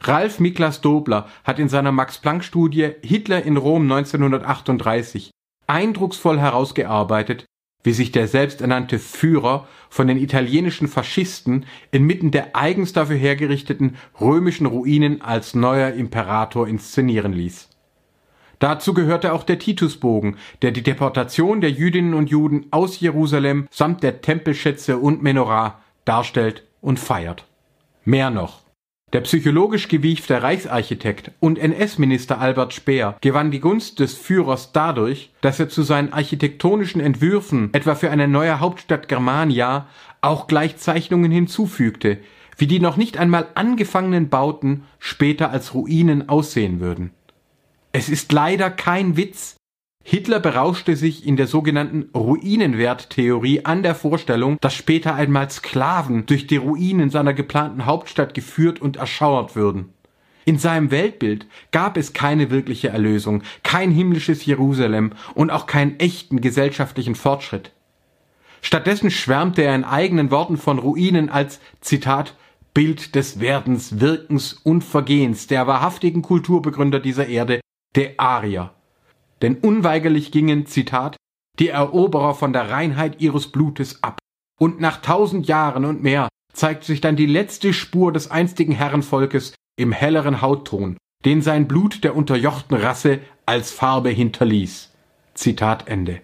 Ralf 0.00 0.40
Miklas 0.40 0.80
Dobler 0.80 1.28
hat 1.44 1.58
in 1.58 1.68
seiner 1.68 1.92
Max-Planck-Studie 1.92 2.92
Hitler 3.02 3.42
in 3.42 3.56
Rom 3.56 3.82
1938 3.90 5.30
eindrucksvoll 5.66 6.38
herausgearbeitet, 6.38 7.44
wie 7.82 7.92
sich 7.92 8.12
der 8.12 8.28
selbsternannte 8.28 8.98
Führer 8.98 9.66
von 9.88 10.08
den 10.08 10.18
italienischen 10.18 10.88
Faschisten 10.88 11.66
inmitten 11.92 12.30
der 12.30 12.56
eigens 12.56 12.92
dafür 12.92 13.16
hergerichteten 13.16 13.96
römischen 14.20 14.66
Ruinen 14.66 15.22
als 15.22 15.54
neuer 15.54 15.92
Imperator 15.92 16.66
inszenieren 16.66 17.32
ließ. 17.32 17.68
Dazu 18.58 18.94
gehörte 18.94 19.32
auch 19.32 19.44
der 19.44 19.58
Titusbogen, 19.58 20.36
der 20.62 20.70
die 20.70 20.82
Deportation 20.82 21.60
der 21.60 21.70
Jüdinnen 21.70 22.14
und 22.14 22.30
Juden 22.30 22.66
aus 22.70 22.98
Jerusalem 23.00 23.68
samt 23.70 24.02
der 24.02 24.20
Tempelschätze 24.20 24.98
und 24.98 25.22
Menorah 25.22 25.80
darstellt 26.04 26.64
und 26.80 26.98
feiert. 26.98 27.44
Mehr 28.04 28.30
noch. 28.30 28.65
Der 29.12 29.20
psychologisch 29.20 29.86
gewiefte 29.86 30.42
Reichsarchitekt 30.42 31.30
und 31.38 31.60
NS-Minister 31.60 32.40
Albert 32.40 32.74
Speer 32.74 33.16
gewann 33.20 33.52
die 33.52 33.60
Gunst 33.60 34.00
des 34.00 34.14
Führers 34.14 34.72
dadurch, 34.72 35.30
dass 35.42 35.60
er 35.60 35.68
zu 35.68 35.84
seinen 35.84 36.12
architektonischen 36.12 37.00
Entwürfen, 37.00 37.72
etwa 37.72 37.94
für 37.94 38.10
eine 38.10 38.26
neue 38.26 38.58
Hauptstadt 38.58 39.06
Germania, 39.06 39.86
auch 40.22 40.48
gleich 40.48 40.78
Zeichnungen 40.78 41.30
hinzufügte, 41.30 42.18
wie 42.58 42.66
die 42.66 42.80
noch 42.80 42.96
nicht 42.96 43.16
einmal 43.16 43.46
angefangenen 43.54 44.28
Bauten 44.28 44.82
später 44.98 45.50
als 45.50 45.72
Ruinen 45.72 46.28
aussehen 46.28 46.80
würden. 46.80 47.12
Es 47.92 48.08
ist 48.08 48.32
leider 48.32 48.70
kein 48.70 49.16
Witz. 49.16 49.55
Hitler 50.08 50.38
berauschte 50.38 50.94
sich 50.94 51.26
in 51.26 51.36
der 51.36 51.48
sogenannten 51.48 52.10
Ruinenwerttheorie 52.14 53.64
an 53.64 53.82
der 53.82 53.96
Vorstellung, 53.96 54.56
dass 54.60 54.72
später 54.72 55.16
einmal 55.16 55.50
Sklaven 55.50 56.26
durch 56.26 56.46
die 56.46 56.58
Ruinen 56.58 57.10
seiner 57.10 57.34
geplanten 57.34 57.86
Hauptstadt 57.86 58.32
geführt 58.32 58.80
und 58.80 58.98
erschauert 58.98 59.56
würden. 59.56 59.92
In 60.44 60.58
seinem 60.58 60.92
Weltbild 60.92 61.48
gab 61.72 61.96
es 61.96 62.12
keine 62.12 62.52
wirkliche 62.52 62.90
Erlösung, 62.90 63.42
kein 63.64 63.90
himmlisches 63.90 64.46
Jerusalem 64.46 65.10
und 65.34 65.50
auch 65.50 65.66
keinen 65.66 65.98
echten 65.98 66.40
gesellschaftlichen 66.40 67.16
Fortschritt. 67.16 67.72
Stattdessen 68.62 69.10
schwärmte 69.10 69.62
er 69.62 69.74
in 69.74 69.82
eigenen 69.82 70.30
Worten 70.30 70.56
von 70.56 70.78
Ruinen 70.78 71.30
als 71.30 71.58
Zitat 71.80 72.36
Bild 72.74 73.16
des 73.16 73.40
Werdens, 73.40 73.98
Wirkens 73.98 74.52
und 74.52 74.84
Vergehens 74.84 75.48
der 75.48 75.66
wahrhaftigen 75.66 76.22
Kulturbegründer 76.22 77.00
dieser 77.00 77.26
Erde 77.26 77.60
der 77.96 78.12
Arier. 78.18 78.75
Denn 79.42 79.56
unweigerlich 79.56 80.32
gingen, 80.32 80.66
Zitat, 80.66 81.16
die 81.58 81.68
Eroberer 81.68 82.34
von 82.34 82.52
der 82.52 82.70
Reinheit 82.70 83.20
ihres 83.20 83.48
Blutes 83.48 84.02
ab. 84.02 84.18
Und 84.58 84.80
nach 84.80 85.02
tausend 85.02 85.46
Jahren 85.46 85.84
und 85.84 86.02
mehr 86.02 86.28
zeigt 86.52 86.84
sich 86.84 87.00
dann 87.00 87.16
die 87.16 87.26
letzte 87.26 87.72
Spur 87.72 88.12
des 88.12 88.30
einstigen 88.30 88.74
Herrenvolkes 88.74 89.54
im 89.78 89.92
helleren 89.92 90.40
Hautton, 90.40 90.96
den 91.24 91.42
sein 91.42 91.68
Blut 91.68 92.02
der 92.04 92.16
unterjochten 92.16 92.76
Rasse 92.76 93.20
als 93.44 93.70
Farbe 93.70 94.08
hinterließ. 94.08 94.92
Zitat 95.34 95.88
Ende. 95.88 96.22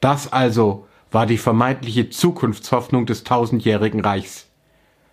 Das 0.00 0.30
also 0.32 0.86
war 1.10 1.26
die 1.26 1.38
vermeintliche 1.38 2.10
Zukunftshoffnung 2.10 3.06
des 3.06 3.24
tausendjährigen 3.24 4.00
Reichs. 4.00 4.48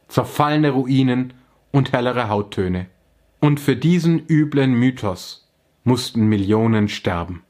Zerfallene 0.09 0.71
Ruinen 0.71 1.33
und 1.71 1.91
hellere 1.91 2.29
Hauttöne. 2.29 2.87
Und 3.39 3.59
für 3.59 3.75
diesen 3.75 4.25
üblen 4.27 4.73
Mythos 4.73 5.46
mussten 5.87 6.27
Millionen 6.27 6.89
sterben. 6.89 7.41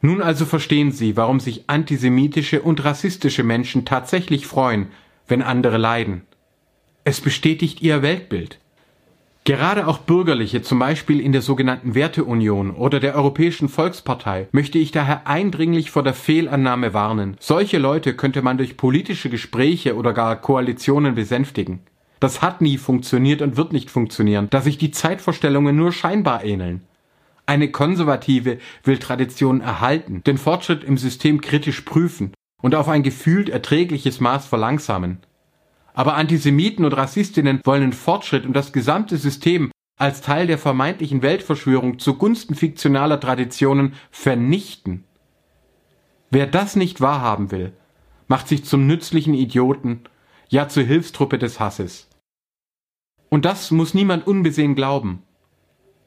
Nun 0.00 0.22
also 0.22 0.46
verstehen 0.46 0.92
Sie, 0.92 1.16
warum 1.16 1.40
sich 1.40 1.68
antisemitische 1.68 2.62
und 2.62 2.84
rassistische 2.84 3.42
Menschen 3.42 3.84
tatsächlich 3.84 4.46
freuen, 4.46 4.88
wenn 5.28 5.42
andere 5.42 5.76
leiden. 5.76 6.22
Es 7.04 7.20
bestätigt 7.20 7.82
ihr 7.82 8.02
Weltbild. 8.02 8.58
Gerade 9.44 9.86
auch 9.86 9.98
Bürgerliche, 9.98 10.62
zum 10.62 10.78
Beispiel 10.78 11.20
in 11.20 11.32
der 11.32 11.42
sogenannten 11.42 11.94
Werteunion 11.94 12.72
oder 12.72 12.98
der 12.98 13.14
Europäischen 13.14 13.68
Volkspartei, 13.68 14.48
möchte 14.50 14.78
ich 14.78 14.90
daher 14.90 15.26
eindringlich 15.26 15.90
vor 15.90 16.02
der 16.02 16.14
Fehlannahme 16.14 16.94
warnen. 16.94 17.36
Solche 17.38 17.78
Leute 17.78 18.14
könnte 18.14 18.42
man 18.42 18.56
durch 18.56 18.76
politische 18.76 19.30
Gespräche 19.30 19.96
oder 19.96 20.12
gar 20.12 20.34
Koalitionen 20.40 21.14
besänftigen. 21.14 21.80
Das 22.20 22.42
hat 22.42 22.60
nie 22.60 22.78
funktioniert 22.78 23.42
und 23.42 23.56
wird 23.56 23.72
nicht 23.72 23.90
funktionieren, 23.90 24.48
da 24.50 24.60
sich 24.60 24.78
die 24.78 24.90
Zeitvorstellungen 24.90 25.76
nur 25.76 25.92
scheinbar 25.92 26.44
ähneln. 26.44 26.82
Eine 27.44 27.70
Konservative 27.70 28.58
will 28.82 28.98
Traditionen 28.98 29.60
erhalten, 29.60 30.22
den 30.24 30.38
Fortschritt 30.38 30.82
im 30.82 30.98
System 30.98 31.40
kritisch 31.40 31.82
prüfen 31.82 32.32
und 32.62 32.74
auf 32.74 32.88
ein 32.88 33.02
gefühlt 33.02 33.48
erträgliches 33.48 34.20
Maß 34.20 34.46
verlangsamen. 34.46 35.18
Aber 35.94 36.14
Antisemiten 36.14 36.84
und 36.84 36.92
Rassistinnen 36.92 37.60
wollen 37.64 37.82
den 37.82 37.92
Fortschritt 37.92 38.44
und 38.44 38.54
das 38.54 38.72
gesamte 38.72 39.16
System 39.16 39.70
als 39.96 40.20
Teil 40.20 40.46
der 40.46 40.58
vermeintlichen 40.58 41.22
Weltverschwörung 41.22 41.98
zugunsten 41.98 42.54
fiktionaler 42.54 43.18
Traditionen 43.18 43.94
vernichten. 44.10 45.04
Wer 46.30 46.46
das 46.46 46.76
nicht 46.76 47.00
wahrhaben 47.00 47.50
will, 47.50 47.72
macht 48.28 48.48
sich 48.48 48.64
zum 48.64 48.86
nützlichen 48.86 49.34
Idioten 49.34 50.02
ja 50.48 50.68
zur 50.68 50.82
Hilfstruppe 50.82 51.38
des 51.38 51.60
Hasses. 51.60 52.05
Und 53.28 53.44
das 53.44 53.70
muss 53.70 53.94
niemand 53.94 54.26
unbesehen 54.26 54.74
glauben. 54.74 55.22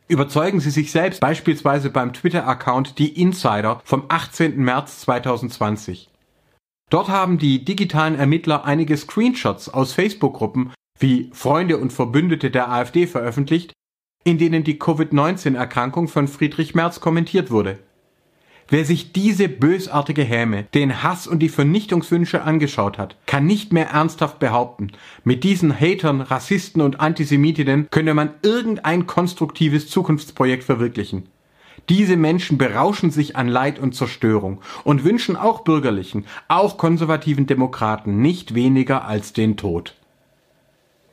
Überzeugen 0.08 0.60
Sie 0.60 0.72
sich 0.72 0.92
selbst 0.92 1.20
beispielsweise 1.20 1.92
beim 1.92 2.14
Twitter-Account 2.14 2.98
Die 2.98 3.22
Insider 3.22 3.82
vom 3.84 4.06
18. 4.08 4.58
März 4.58 5.02
2020. 5.02 6.10
Dort 6.90 7.10
haben 7.10 7.38
die 7.38 7.64
digitalen 7.64 8.16
Ermittler 8.16 8.66
einige 8.66 8.98
Screenshots 8.98 9.70
aus 9.70 9.94
Facebook-Gruppen 9.94 10.74
wie 10.98 11.30
Freunde 11.34 11.78
und 11.78 11.94
Verbündete 11.94 12.50
der 12.50 12.72
AfD 12.72 13.06
veröffentlicht, 13.06 13.74
in 14.24 14.38
denen 14.38 14.64
die 14.64 14.80
Covid-19-Erkrankung 14.80 16.08
von 16.08 16.28
Friedrich 16.28 16.76
Merz 16.76 17.00
kommentiert 17.00 17.52
wurde. 17.52 17.80
Wer 18.72 18.86
sich 18.86 19.14
diese 19.14 19.50
bösartige 19.50 20.24
Häme, 20.24 20.66
den 20.76 21.02
Hass 21.02 21.26
und 21.26 21.40
die 21.40 21.50
Vernichtungswünsche 21.50 22.44
angeschaut 22.44 23.00
hat, 23.00 23.16
kann 23.26 23.48
nicht 23.48 23.74
mehr 23.74 23.90
ernsthaft 23.90 24.38
behaupten, 24.38 24.92
mit 25.24 25.44
diesen 25.44 25.74
Hatern, 25.74 26.22
Rassisten 26.22 26.84
und 26.84 27.00
Antisemitinnen 27.00 27.88
könne 27.90 28.14
man 28.14 28.30
irgendein 28.44 29.08
konstruktives 29.08 29.90
Zukunftsprojekt 29.90 30.64
verwirklichen. 30.64 31.24
Diese 31.90 32.16
Menschen 32.16 32.60
berauschen 32.60 33.10
sich 33.10 33.36
an 33.36 33.48
Leid 33.48 33.80
und 33.80 33.96
Zerstörung 33.96 34.62
und 34.84 35.04
wünschen 35.04 35.36
auch 35.36 35.62
bürgerlichen, 35.62 36.26
auch 36.48 36.78
konservativen 36.78 37.48
Demokraten 37.48 38.22
nicht 38.22 38.54
weniger 38.54 39.06
als 39.06 39.34
den 39.34 39.58
Tod. 39.58 39.96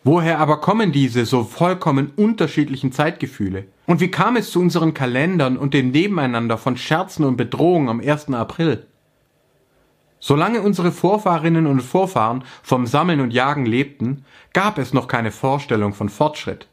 Woher 0.07 0.39
aber 0.39 0.61
kommen 0.61 0.93
diese 0.93 1.27
so 1.27 1.43
vollkommen 1.43 2.13
unterschiedlichen 2.15 2.93
Zeitgefühle? 2.93 3.65
Und 3.89 3.99
wie 3.99 4.09
kam 4.09 4.37
es 4.37 4.53
zu 4.53 4.61
unseren 4.61 4.95
Kalendern 4.95 5.57
und 5.57 5.75
dem 5.75 5.91
Nebeneinander 5.91 6.59
von 6.59 6.77
Scherzen 6.77 7.25
und 7.25 7.37
Bedrohungen 7.37 7.89
am 7.89 7.99
1. 7.99 8.33
April? 8.33 8.87
Solange 10.21 10.63
unsere 10.63 10.93
Vorfahrinnen 10.93 11.67
und 11.67 11.81
Vorfahren 11.81 12.45
vom 12.63 12.87
Sammeln 12.87 13.21
und 13.21 13.33
Jagen 13.33 13.67
lebten, 13.67 14.25
gab 14.53 14.79
es 14.79 14.93
noch 14.93 15.09
keine 15.09 15.33
Vorstellung 15.33 15.93
von 15.93 16.09
Fortschritt. 16.09 16.69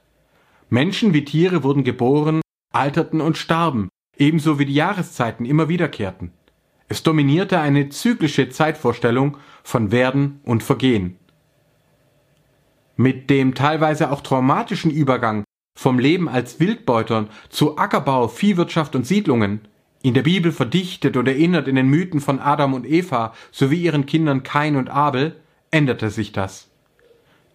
Menschen 0.69 1.15
wie 1.15 1.25
Tiere 1.25 1.63
wurden 1.63 1.83
geboren, 1.83 2.39
alterten 2.71 3.19
und 3.19 3.39
starben, 3.39 3.89
ebenso 4.15 4.59
wie 4.59 4.65
die 4.65 4.75
Jahreszeiten 4.75 5.45
immer 5.45 5.69
wiederkehrten. 5.69 6.33
Es 6.87 7.01
dominierte 7.01 7.59
eine 7.59 7.89
zyklische 7.89 8.49
Zeitvorstellung 8.49 9.37
von 9.63 9.91
Werden 9.91 10.39
und 10.43 10.61
Vergehen. 10.61 11.17
Mit 12.95 13.29
dem 13.29 13.55
teilweise 13.55 14.12
auch 14.12 14.21
traumatischen 14.21 14.91
Übergang 14.91 15.43
vom 15.75 15.97
Leben 16.00 16.29
als 16.29 16.59
Wildbeutern 16.59 17.29
zu 17.50 17.77
Ackerbau, 17.77 18.27
Viehwirtschaft 18.27 18.95
und 18.95 19.07
Siedlungen, 19.07 19.62
in 20.03 20.13
der 20.13 20.23
Bibel 20.23 20.51
verdichtet 20.51 21.15
und 21.17 21.27
erinnert 21.27 21.67
in 21.67 21.75
den 21.75 21.88
Mythen 21.88 22.19
von 22.19 22.39
Adam 22.39 22.73
und 22.73 22.85
Eva 22.85 23.33
sowie 23.51 23.83
ihren 23.83 24.05
Kindern 24.05 24.43
Kain 24.43 24.75
und 24.75 24.89
Abel, 24.89 25.38
änderte 25.71 26.09
sich 26.09 26.33
das. 26.33 26.69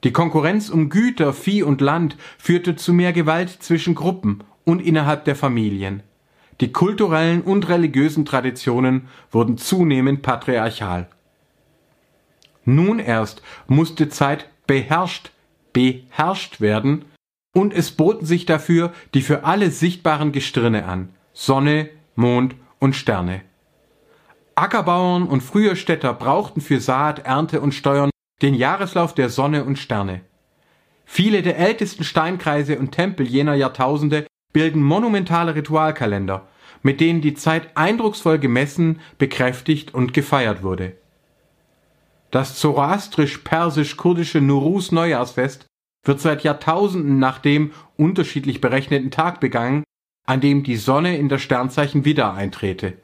Die 0.02 0.12
Konkurrenz 0.12 0.70
um 0.70 0.88
Güter, 0.88 1.32
Vieh 1.32 1.62
und 1.62 1.80
Land 1.80 2.16
führte 2.38 2.74
zu 2.74 2.92
mehr 2.92 3.12
Gewalt 3.12 3.50
zwischen 3.50 3.94
Gruppen 3.94 4.44
und 4.64 4.80
innerhalb 4.80 5.24
der 5.24 5.36
Familien. 5.36 6.02
Die 6.60 6.72
kulturellen 6.72 7.42
und 7.42 7.68
religiösen 7.68 8.24
Traditionen 8.24 9.08
wurden 9.30 9.58
zunehmend 9.58 10.22
patriarchal. 10.22 11.08
Nun 12.64 12.98
erst 12.98 13.42
musste 13.66 14.08
Zeit 14.08 14.48
beherrscht, 14.68 15.32
beherrscht 15.72 16.60
werden, 16.60 17.06
und 17.52 17.74
es 17.74 17.90
boten 17.90 18.24
sich 18.24 18.46
dafür 18.46 18.92
die 19.14 19.22
für 19.22 19.42
alle 19.42 19.72
sichtbaren 19.72 20.30
Gestirne 20.30 20.84
an, 20.84 21.08
Sonne, 21.32 21.88
Mond 22.14 22.54
und 22.78 22.94
Sterne. 22.94 23.40
Ackerbauern 24.54 25.24
und 25.24 25.40
frühe 25.40 25.74
Städter 25.74 26.14
brauchten 26.14 26.60
für 26.60 26.80
Saat, 26.80 27.20
Ernte 27.20 27.60
und 27.60 27.72
Steuern 27.72 28.10
den 28.42 28.54
Jahreslauf 28.54 29.14
der 29.14 29.28
Sonne 29.28 29.64
und 29.64 29.78
Sterne. 29.78 30.20
Viele 31.04 31.42
der 31.42 31.58
ältesten 31.58 32.04
Steinkreise 32.04 32.78
und 32.78 32.92
Tempel 32.92 33.26
jener 33.26 33.54
Jahrtausende 33.54 34.26
bilden 34.52 34.82
monumentale 34.82 35.54
Ritualkalender, 35.54 36.46
mit 36.82 37.00
denen 37.00 37.20
die 37.20 37.34
Zeit 37.34 37.76
eindrucksvoll 37.76 38.38
gemessen, 38.38 39.00
bekräftigt 39.16 39.94
und 39.94 40.12
gefeiert 40.12 40.62
wurde. 40.62 40.96
Das 42.30 42.56
zoroastrisch-persisch-kurdische 42.56 44.40
Nuruz 44.40 44.92
Neujahrsfest 44.92 45.66
wird 46.04 46.20
seit 46.20 46.42
Jahrtausenden 46.42 47.18
nach 47.18 47.38
dem 47.38 47.72
unterschiedlich 47.96 48.60
berechneten 48.60 49.10
Tag 49.10 49.40
begangen, 49.40 49.84
an 50.26 50.40
dem 50.40 50.62
die 50.62 50.76
Sonne 50.76 51.16
in 51.16 51.28
das 51.28 51.42
Sternzeichen 51.42 52.04
Widder 52.04 52.34
eintrete. 52.34 52.94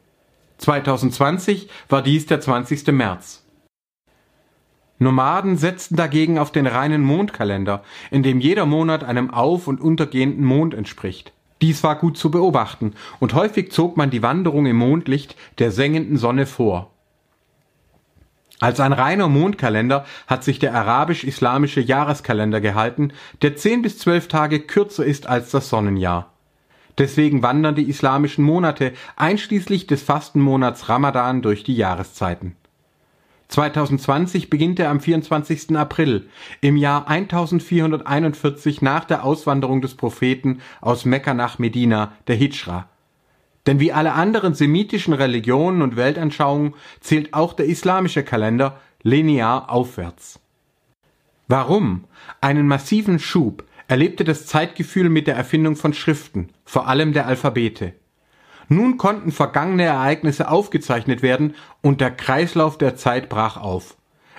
2020 0.59 1.69
war 1.88 2.02
dies 2.02 2.26
der 2.26 2.40
20. 2.40 2.87
März. 2.88 3.45
Nomaden 4.99 5.57
setzten 5.57 5.97
dagegen 5.97 6.38
auf 6.38 6.52
den 6.52 6.66
reinen 6.66 7.02
Mondkalender, 7.02 7.83
in 8.11 8.23
dem 8.23 8.40
jeder 8.40 8.64
Monat 8.64 9.02
einem 9.02 9.31
auf- 9.31 9.66
und 9.66 9.81
untergehenden 9.81 10.45
Mond 10.45 10.73
entspricht. 10.73 11.33
Dies 11.61 11.83
war 11.83 11.97
gut 11.97 12.16
zu 12.16 12.31
beobachten, 12.31 12.95
und 13.21 13.35
häufig 13.35 13.73
zog 13.73 13.97
man 13.97 14.11
die 14.11 14.23
Wanderung 14.23 14.66
im 14.66 14.76
Mondlicht 14.76 15.35
der 15.59 15.73
sengenden 15.73 16.16
Sonne 16.16 16.47
vor. 16.47 16.94
Als 18.61 18.81
ein 18.81 18.93
reiner 18.93 19.29
Mondkalender 19.29 20.05
hat 20.27 20.45
sich 20.45 20.59
der 20.59 20.75
arabisch-islamische 20.75 21.81
Jahreskalender 21.81 22.61
gehalten, 22.61 23.13
der 23.43 23.57
zehn 23.57 23.83
bis 23.83 23.99
zwölf 23.99 24.29
Tage 24.29 24.61
kürzer 24.61 25.05
ist 25.05 25.27
als 25.27 25.51
das 25.51 25.69
Sonnenjahr. 25.69 26.31
Deswegen 26.99 27.43
wandern 27.43 27.75
die 27.75 27.89
islamischen 27.89 28.45
Monate 28.45 28.93
einschließlich 29.17 29.89
des 29.89 30.03
Fastenmonats 30.03 30.89
Ramadan 30.89 31.43
durch 31.43 31.65
die 31.65 31.75
Jahreszeiten. 31.75 32.55
2020 33.49 34.49
beginnt 34.49 34.79
er 34.79 34.91
am 34.91 35.01
24. 35.01 35.77
April, 35.77 36.29
im 36.61 36.77
Jahr 36.77 37.09
1441 37.09 38.83
nach 38.83 39.05
der 39.05 39.25
Auswanderung 39.25 39.81
des 39.81 39.97
Propheten 39.97 40.61
aus 40.81 41.05
Mekka 41.05 41.35
nach 41.35 41.59
Medina, 41.59 42.13
der 42.27 42.37
Hijra. 42.37 42.89
Denn 43.66 43.80
wie 43.80 43.92
alle 43.92 44.12
anderen 44.12 44.54
semitischen 44.54 45.14
Religionen 45.14 45.83
und 45.83 45.97
Weltanschauungen 45.97 46.75
zählt 47.00 47.33
auch 47.33 47.54
der 47.54 47.66
islamische 47.66 48.23
Kalender 48.23 48.80
linear 49.02 49.71
aufwärts. 49.71 50.40
Warum? 51.49 52.04
Einen 52.40 52.66
massiven 52.66 53.18
Schub 53.18 53.64
erlebte 53.88 54.25
das 54.25 54.47
Zeitgefühl 54.47 55.09
mit 55.09 55.26
der 55.26 55.37
Erfindung 55.37 55.76
von 55.76 55.92
Schriften, 55.92 56.49
vor 56.64 56.88
allem 56.88 57.12
der 57.12 57.26
Alphabete. 57.26 57.92
Nun 58.68 58.97
konnten 58.97 59.30
vergangene 59.30 59.85
Ereignisse 59.85 60.49
aufgezeichnet 60.49 61.23
werden 61.23 61.54
und 61.83 62.00
der 62.00 62.11
Kreislauf 62.11 62.78
der 62.78 62.97
Zeit 62.97 63.28
brach 63.28 63.59
auf. 63.59 63.97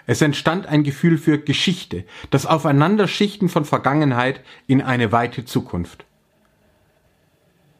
Es 0.07 0.21
entstand 0.21 0.67
ein 0.67 0.83
Gefühl 0.83 1.17
für 1.17 1.39
Geschichte, 1.39 2.05
das 2.29 2.45
Aufeinanderschichten 2.45 3.49
von 3.49 3.65
Vergangenheit 3.65 4.41
in 4.67 4.81
eine 4.81 5.11
weite 5.11 5.45
Zukunft. 5.45 6.05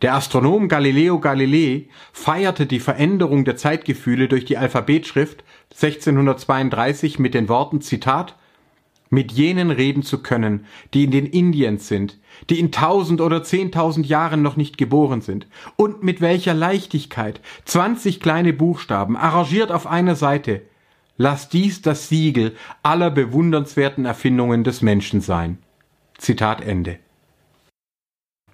Der 0.02 0.14
Astronom 0.14 0.68
Galileo 0.68 1.20
Galilei 1.20 1.88
feierte 2.12 2.66
die 2.66 2.82
Veränderung 2.82 3.46
der 3.46 3.56
Zeitgefühle 3.56 4.28
durch 4.28 4.46
die 4.46 4.58
Alphabetschrift 4.58 5.44
1632 5.72 7.18
mit 7.18 7.34
den 7.34 7.48
Worten 7.48 7.82
Zitat 7.82 8.36
mit 9.10 9.32
jenen 9.32 9.72
reden 9.72 10.04
zu 10.04 10.22
können, 10.22 10.66
die 10.94 11.06
in 11.06 11.12
den 11.12 11.26
Indiens 11.26 11.88
sind, 11.88 12.20
die 12.50 12.60
in 12.60 12.72
tausend 12.72 13.22
oder 13.22 13.44
zehntausend 13.44 14.08
Jahren 14.08 14.42
noch 14.42 14.58
nicht 14.58 14.78
geboren 14.78 15.22
sind, 15.22 15.48
und 15.78 16.04
mit 16.04 16.22
welcher 16.22 16.54
Leichtigkeit 16.54 17.40
zwanzig 17.66 18.20
kleine 18.20 18.52
Buchstaben 18.52 19.16
arrangiert 19.16 19.72
auf 19.72 19.88
einer 19.88 20.16
Seite. 20.16 20.64
Lass 21.18 21.50
dies 21.50 21.82
das 21.82 22.10
Siegel 22.10 22.56
aller 22.84 23.10
bewundernswerten 23.10 24.06
Erfindungen 24.06 24.64
des 24.64 24.82
Menschen 24.82 25.22
sein. 25.22 25.60
Zitat 26.18 26.62
Ende. 26.62 27.00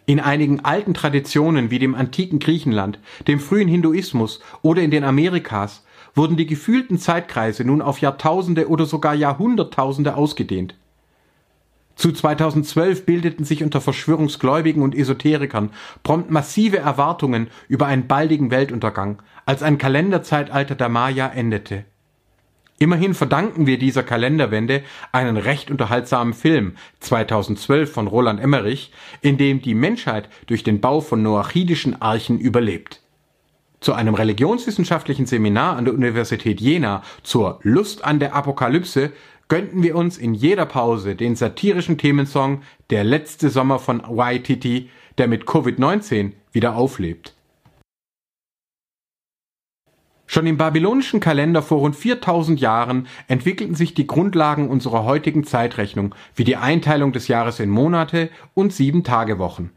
In 0.05 0.19
einigen 0.19 0.65
alten 0.65 0.93
Traditionen 0.93 1.71
wie 1.71 1.79
dem 1.79 1.95
antiken 1.95 2.39
Griechenland, 2.39 2.99
dem 3.27 3.39
frühen 3.39 3.67
Hinduismus 3.67 4.39
oder 4.61 4.81
in 4.81 4.91
den 4.91 5.03
Amerikas 5.03 5.85
wurden 6.15 6.37
die 6.37 6.47
gefühlten 6.47 6.97
Zeitkreise 6.97 7.63
nun 7.63 7.81
auf 7.81 7.99
Jahrtausende 7.99 8.67
oder 8.67 8.85
sogar 8.85 9.13
Jahrhunderttausende 9.13 10.15
ausgedehnt. 10.15 10.75
Zu 11.95 12.11
2012 12.11 13.05
bildeten 13.05 13.45
sich 13.45 13.63
unter 13.63 13.79
Verschwörungsgläubigen 13.79 14.81
und 14.81 14.95
Esoterikern 14.95 15.69
prompt 16.03 16.31
massive 16.31 16.79
Erwartungen 16.79 17.47
über 17.67 17.85
einen 17.85 18.07
baldigen 18.07 18.49
Weltuntergang, 18.49 19.21
als 19.45 19.61
ein 19.61 19.77
Kalenderzeitalter 19.77 20.75
der 20.75 20.89
Maya 20.89 21.27
endete. 21.27 21.85
Immerhin 22.81 23.13
verdanken 23.13 23.67
wir 23.67 23.77
dieser 23.77 24.01
Kalenderwende 24.01 24.81
einen 25.11 25.37
recht 25.37 25.69
unterhaltsamen 25.69 26.33
Film 26.33 26.77
2012 27.01 27.91
von 27.91 28.07
Roland 28.07 28.39
Emmerich, 28.39 28.91
in 29.21 29.37
dem 29.37 29.61
die 29.61 29.75
Menschheit 29.75 30.29
durch 30.47 30.63
den 30.63 30.81
Bau 30.81 30.99
von 30.99 31.21
noachidischen 31.21 32.01
Archen 32.01 32.39
überlebt. 32.39 32.99
Zu 33.81 33.93
einem 33.93 34.15
religionswissenschaftlichen 34.15 35.27
Seminar 35.27 35.77
an 35.77 35.85
der 35.85 35.93
Universität 35.93 36.59
Jena 36.59 37.03
zur 37.21 37.59
Lust 37.61 38.03
an 38.03 38.19
der 38.19 38.33
Apokalypse 38.33 39.11
gönnten 39.47 39.83
wir 39.83 39.95
uns 39.95 40.17
in 40.17 40.33
jeder 40.33 40.65
Pause 40.65 41.15
den 41.15 41.35
satirischen 41.35 41.99
Themensong 41.99 42.63
Der 42.89 43.03
letzte 43.03 43.51
Sommer 43.51 43.77
von 43.77 44.01
Waititi, 44.07 44.89
der 45.19 45.27
mit 45.27 45.43
Covid-19 45.43 46.31
wieder 46.51 46.75
auflebt. 46.75 47.35
Schon 50.33 50.47
im 50.47 50.55
babylonischen 50.55 51.19
Kalender 51.19 51.61
vor 51.61 51.79
rund 51.79 51.93
4000 51.93 52.57
Jahren 52.61 53.07
entwickelten 53.27 53.75
sich 53.75 53.93
die 53.93 54.07
Grundlagen 54.07 54.69
unserer 54.69 55.03
heutigen 55.03 55.43
Zeitrechnung, 55.43 56.15
wie 56.35 56.45
die 56.45 56.55
Einteilung 56.55 57.11
des 57.11 57.27
Jahres 57.27 57.59
in 57.59 57.69
Monate 57.69 58.29
und 58.53 58.71
sieben 58.71 59.03
Tagewochen. 59.03 59.71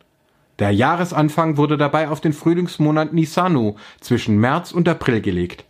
Der 0.60 0.70
Jahresanfang 0.70 1.56
wurde 1.56 1.76
dabei 1.76 2.08
auf 2.08 2.20
den 2.20 2.32
Frühlingsmonat 2.32 3.12
Nisanu 3.12 3.74
zwischen 4.00 4.38
März 4.38 4.70
und 4.70 4.88
April 4.88 5.20
gelegt. 5.20 5.64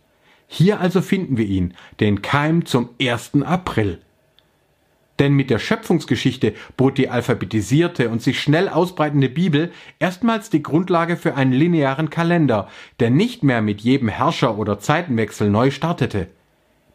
Hier 0.45 0.79
also 0.79 1.01
finden 1.01 1.35
wir 1.37 1.47
ihn, 1.47 1.73
den 1.99 2.21
Keim 2.21 2.67
zum 2.67 2.89
1. 3.01 3.41
April. 3.43 4.01
Denn 5.19 5.33
mit 5.33 5.49
der 5.49 5.59
Schöpfungsgeschichte 5.59 6.53
bot 6.75 6.97
die 6.97 7.09
alphabetisierte 7.09 8.09
und 8.09 8.21
sich 8.21 8.39
schnell 8.39 8.67
ausbreitende 8.67 9.29
Bibel 9.29 9.71
erstmals 9.99 10.49
die 10.49 10.61
Grundlage 10.61 11.15
für 11.15 11.35
einen 11.35 11.53
linearen 11.53 12.09
Kalender, 12.09 12.67
der 12.99 13.09
nicht 13.11 13.43
mehr 13.43 13.61
mit 13.61 13.81
jedem 13.81 14.09
Herrscher 14.09 14.57
oder 14.57 14.79
Zeitenwechsel 14.79 15.49
neu 15.49 15.71
startete. 15.71 16.27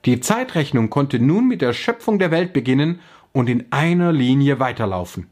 Die 0.04 0.20
Zeitrechnung 0.20 0.90
konnte 0.90 1.18
nun 1.18 1.48
mit 1.48 1.62
der 1.62 1.72
Schöpfung 1.72 2.18
der 2.18 2.30
Welt 2.30 2.52
beginnen 2.52 3.00
und 3.32 3.48
in 3.48 3.66
einer 3.70 4.12
Linie 4.12 4.60
weiterlaufen. 4.60 5.26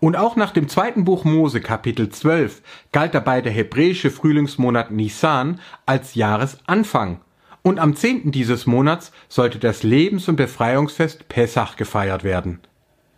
Und 0.00 0.16
auch 0.16 0.34
nach 0.34 0.50
dem 0.50 0.68
zweiten 0.68 1.04
Buch 1.04 1.24
Mose 1.24 1.60
Kapitel 1.60 2.08
12 2.08 2.62
galt 2.90 3.14
dabei 3.14 3.40
der 3.40 3.52
hebräische 3.52 4.10
Frühlingsmonat 4.10 4.90
Nisan 4.90 5.60
als 5.86 6.16
Jahresanfang. 6.16 7.20
Und 7.62 7.78
am 7.78 7.94
10. 7.94 8.32
dieses 8.32 8.66
Monats 8.66 9.12
sollte 9.28 9.58
das 9.58 9.82
Lebens- 9.82 10.28
und 10.28 10.36
Befreiungsfest 10.36 11.28
Pessach 11.28 11.76
gefeiert 11.76 12.24
werden. 12.24 12.60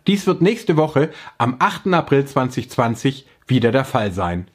Dies 0.07 0.27
wird 0.27 0.41
nächste 0.41 0.77
Woche 0.77 1.09
am 1.39 1.55
8. 1.57 1.87
April 1.93 2.25
2020 2.25 3.25
wieder 3.47 3.71
der 3.71 3.85
Fall 3.85 4.11
sein. 4.11 4.47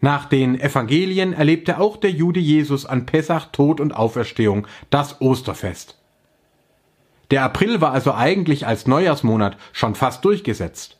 Nach 0.00 0.24
den 0.24 0.58
Evangelien 0.58 1.34
erlebte 1.34 1.78
auch 1.78 1.98
der 1.98 2.10
Jude 2.10 2.40
Jesus 2.40 2.86
an 2.86 3.04
Pessach 3.04 3.46
Tod 3.52 3.80
und 3.80 3.92
Auferstehung, 3.92 4.66
das 4.88 5.20
Osterfest. 5.20 5.98
Der 7.30 7.44
April 7.44 7.82
war 7.82 7.92
also 7.92 8.14
eigentlich 8.14 8.66
als 8.66 8.86
Neujahrsmonat 8.86 9.58
schon 9.72 9.94
fast 9.94 10.24
durchgesetzt. 10.24 10.96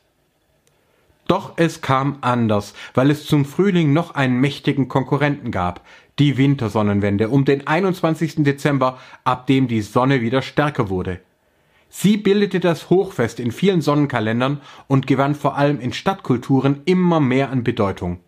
Doch 1.27 1.53
es 1.55 1.81
kam 1.81 2.17
anders, 2.21 2.73
weil 2.93 3.09
es 3.09 3.25
zum 3.25 3.45
Frühling 3.45 3.93
noch 3.93 4.15
einen 4.15 4.39
mächtigen 4.39 4.87
Konkurrenten 4.87 5.51
gab, 5.51 5.81
die 6.21 6.37
Wintersonnenwende 6.37 7.29
um 7.29 7.45
den 7.45 7.65
21. 7.65 8.43
Dezember, 8.43 8.99
ab 9.23 9.47
dem 9.47 9.67
die 9.67 9.81
Sonne 9.81 10.21
wieder 10.21 10.43
stärker 10.43 10.89
wurde. 10.89 11.19
Sie 11.89 12.15
bildete 12.15 12.59
das 12.59 12.91
Hochfest 12.91 13.39
in 13.39 13.51
vielen 13.51 13.81
Sonnenkalendern 13.81 14.61
und 14.87 15.07
gewann 15.07 15.33
vor 15.33 15.57
allem 15.57 15.79
in 15.79 15.93
Stadtkulturen 15.93 16.81
immer 16.85 17.19
mehr 17.19 17.49
an 17.49 17.63
Bedeutung. 17.63 18.19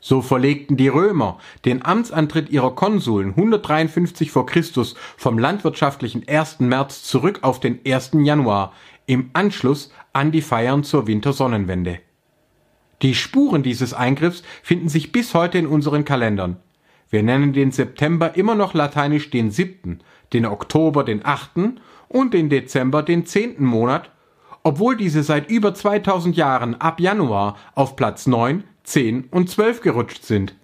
So 0.00 0.22
verlegten 0.22 0.78
die 0.78 0.88
Römer 0.88 1.36
den 1.66 1.84
Amtsantritt 1.84 2.48
ihrer 2.48 2.74
Konsuln 2.74 3.30
153 3.30 4.30
vor 4.30 4.46
Christus 4.46 4.94
vom 5.18 5.38
landwirtschaftlichen 5.38 6.26
1. 6.26 6.60
März 6.60 7.02
zurück 7.02 7.40
auf 7.42 7.60
den 7.60 7.80
1. 7.86 8.12
Januar 8.14 8.72
im 9.04 9.28
Anschluss 9.34 9.92
an 10.14 10.32
die 10.32 10.42
Feiern 10.42 10.84
zur 10.84 11.06
Wintersonnenwende. 11.06 12.00
Die 13.02 13.14
Spuren 13.14 13.62
dieses 13.62 13.92
Eingriffs 13.92 14.42
finden 14.62 14.88
sich 14.88 15.12
bis 15.12 15.34
heute 15.34 15.58
in 15.58 15.66
unseren 15.66 16.04
Kalendern. 16.04 16.56
Wir 17.10 17.22
nennen 17.22 17.52
den 17.52 17.70
September 17.70 18.36
immer 18.36 18.54
noch 18.54 18.74
lateinisch 18.74 19.30
den 19.30 19.50
siebten, 19.50 20.00
den 20.32 20.46
Oktober 20.46 21.04
den 21.04 21.24
achten 21.24 21.80
und 22.08 22.34
den 22.34 22.48
Dezember 22.48 23.02
den 23.02 23.26
zehnten 23.26 23.64
Monat, 23.64 24.10
obwohl 24.62 24.96
diese 24.96 25.22
seit 25.22 25.50
über 25.50 25.74
2000 25.74 26.36
Jahren 26.36 26.74
ab 26.80 26.98
Januar 26.98 27.56
auf 27.74 27.96
Platz 27.96 28.26
9 28.26 28.64
10 28.82 29.24
und 29.30 29.50
12 29.50 29.80
gerutscht 29.82 30.24
sind. 30.24 30.54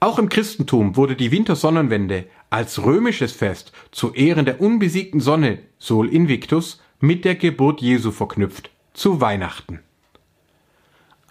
Auch 0.00 0.18
im 0.18 0.28
Christentum 0.28 0.96
wurde 0.96 1.14
die 1.14 1.30
Wintersonnenwende 1.30 2.26
als 2.50 2.84
römisches 2.84 3.32
Fest 3.32 3.72
zu 3.92 4.12
Ehren 4.14 4.44
der 4.44 4.60
unbesiegten 4.60 5.20
Sonne 5.20 5.60
Sol 5.78 6.08
Invictus 6.08 6.80
mit 6.98 7.24
der 7.24 7.36
Geburt 7.36 7.80
Jesu 7.80 8.10
verknüpft. 8.10 8.70
zu 8.94 9.20
Weihnachten. 9.20 9.80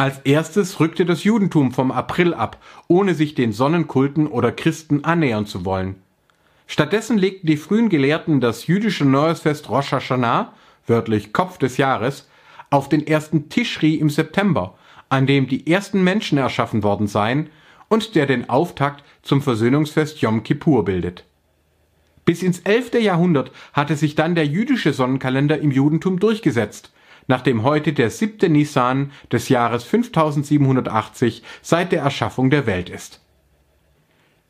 Als 0.01 0.17
erstes 0.23 0.79
rückte 0.79 1.05
das 1.05 1.25
Judentum 1.25 1.73
vom 1.73 1.91
April 1.91 2.33
ab, 2.33 2.57
ohne 2.87 3.13
sich 3.13 3.35
den 3.35 3.53
Sonnenkulten 3.53 4.25
oder 4.25 4.51
Christen 4.51 5.03
annähern 5.03 5.45
zu 5.45 5.63
wollen. 5.63 5.93
Stattdessen 6.65 7.19
legten 7.19 7.45
die 7.45 7.55
frühen 7.55 7.87
Gelehrten 7.87 8.41
das 8.41 8.65
jüdische 8.65 9.05
Neujahrsfest 9.05 9.69
Rosh 9.69 9.91
Hashanah, 9.91 10.53
wörtlich 10.87 11.33
Kopf 11.33 11.59
des 11.59 11.77
Jahres, 11.77 12.27
auf 12.71 12.89
den 12.89 13.05
ersten 13.05 13.49
Tischri 13.49 13.93
im 13.93 14.09
September, 14.09 14.73
an 15.09 15.27
dem 15.27 15.45
die 15.45 15.71
ersten 15.71 16.03
Menschen 16.03 16.39
erschaffen 16.39 16.81
worden 16.81 17.05
seien 17.05 17.51
und 17.87 18.15
der 18.15 18.25
den 18.25 18.49
Auftakt 18.49 19.03
zum 19.21 19.43
Versöhnungsfest 19.43 20.19
Yom 20.21 20.41
Kippur 20.41 20.83
bildet. 20.83 21.25
Bis 22.25 22.41
ins 22.41 22.57
11. 22.61 22.95
Jahrhundert 22.95 23.51
hatte 23.73 23.95
sich 23.95 24.15
dann 24.15 24.33
der 24.33 24.47
jüdische 24.47 24.93
Sonnenkalender 24.93 25.59
im 25.59 25.69
Judentum 25.69 26.19
durchgesetzt, 26.19 26.91
nachdem 27.27 27.63
heute 27.63 27.93
der 27.93 28.09
siebte 28.09 28.49
Nisan 28.49 29.11
des 29.31 29.49
Jahres 29.49 29.83
5780 29.83 31.43
seit 31.61 31.91
der 31.91 32.01
Erschaffung 32.01 32.49
der 32.49 32.65
Welt 32.65 32.89
ist. 32.89 33.21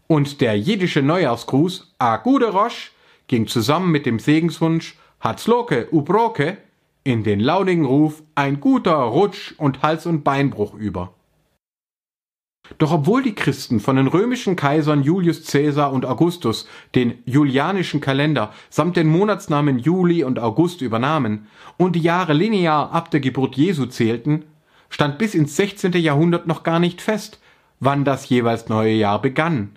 Und 0.07 0.41
der 0.41 0.57
jiddische 0.57 1.01
Neujahrsgruß 1.01 1.93
A 1.99 2.17
Gude 2.17 2.49
Rosh 2.51 2.91
ging 3.27 3.47
zusammen 3.47 3.91
mit 3.91 4.05
dem 4.05 4.19
Segenswunsch 4.19 4.97
Hatzloke 5.21 5.87
Ubroke 5.91 6.57
in 7.03 7.23
den 7.23 7.39
launigen 7.39 7.85
Ruf 7.85 8.21
ein 8.35 8.59
guter 8.59 8.95
Rutsch 8.95 9.53
und 9.57 9.81
Hals- 9.81 10.05
und 10.05 10.23
Beinbruch 10.23 10.73
über. 10.73 11.13
Doch 12.77 12.91
obwohl 12.91 13.23
die 13.23 13.35
Christen 13.35 13.79
von 13.79 13.95
den 13.95 14.07
römischen 14.07 14.55
Kaisern 14.55 15.03
Julius 15.03 15.45
Caesar 15.45 15.91
und 15.91 16.05
Augustus 16.05 16.67
den 16.95 17.19
julianischen 17.25 18.01
Kalender 18.01 18.53
samt 18.69 18.97
den 18.97 19.07
Monatsnamen 19.07 19.79
Juli 19.79 20.23
und 20.23 20.39
August 20.39 20.81
übernahmen 20.81 21.47
und 21.77 21.95
die 21.95 22.01
Jahre 22.01 22.33
linear 22.33 22.91
ab 22.91 23.11
der 23.11 23.19
Geburt 23.19 23.55
Jesu 23.55 23.85
zählten, 23.85 24.45
stand 24.89 25.17
bis 25.17 25.35
ins 25.35 25.55
16. 25.55 25.93
Jahrhundert 25.93 26.47
noch 26.47 26.63
gar 26.63 26.79
nicht 26.79 27.01
fest, 27.01 27.39
wann 27.79 28.05
das 28.05 28.29
jeweils 28.29 28.69
neue 28.69 28.93
Jahr 28.93 29.21
begann. 29.21 29.71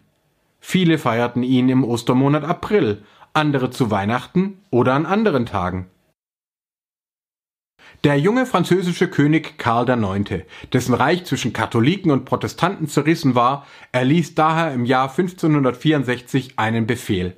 Viele 0.61 0.99
feierten 0.99 1.43
ihn 1.43 1.69
im 1.69 1.85
Ostermonat 1.85 2.45
April, 2.45 3.03
andere 3.33 3.71
zu 3.71 3.91
Weihnachten 3.91 4.59
oder 4.71 4.95
an 4.95 5.07
anderen 5.07 5.47
Tagen. 5.47 5.87
Der 8.05 8.19
junge 8.19 8.45
französische 8.45 9.09
König 9.09 9.57
Karl 9.57 9.89
IX., 9.89 10.45
dessen 10.75 10.93
Reich 10.93 11.25
zwischen 11.25 11.55
Katholiken 11.55 12.11
und 12.11 12.27
Protestanten 12.27 12.87
zerrissen 12.87 13.35
war, 13.35 13.67
erließ 13.93 14.35
daher 14.35 14.75
im 14.75 14.85
Jahr 14.85 15.09
1564 15.09 16.59
einen 16.59 16.87
Befehl. 16.87 17.35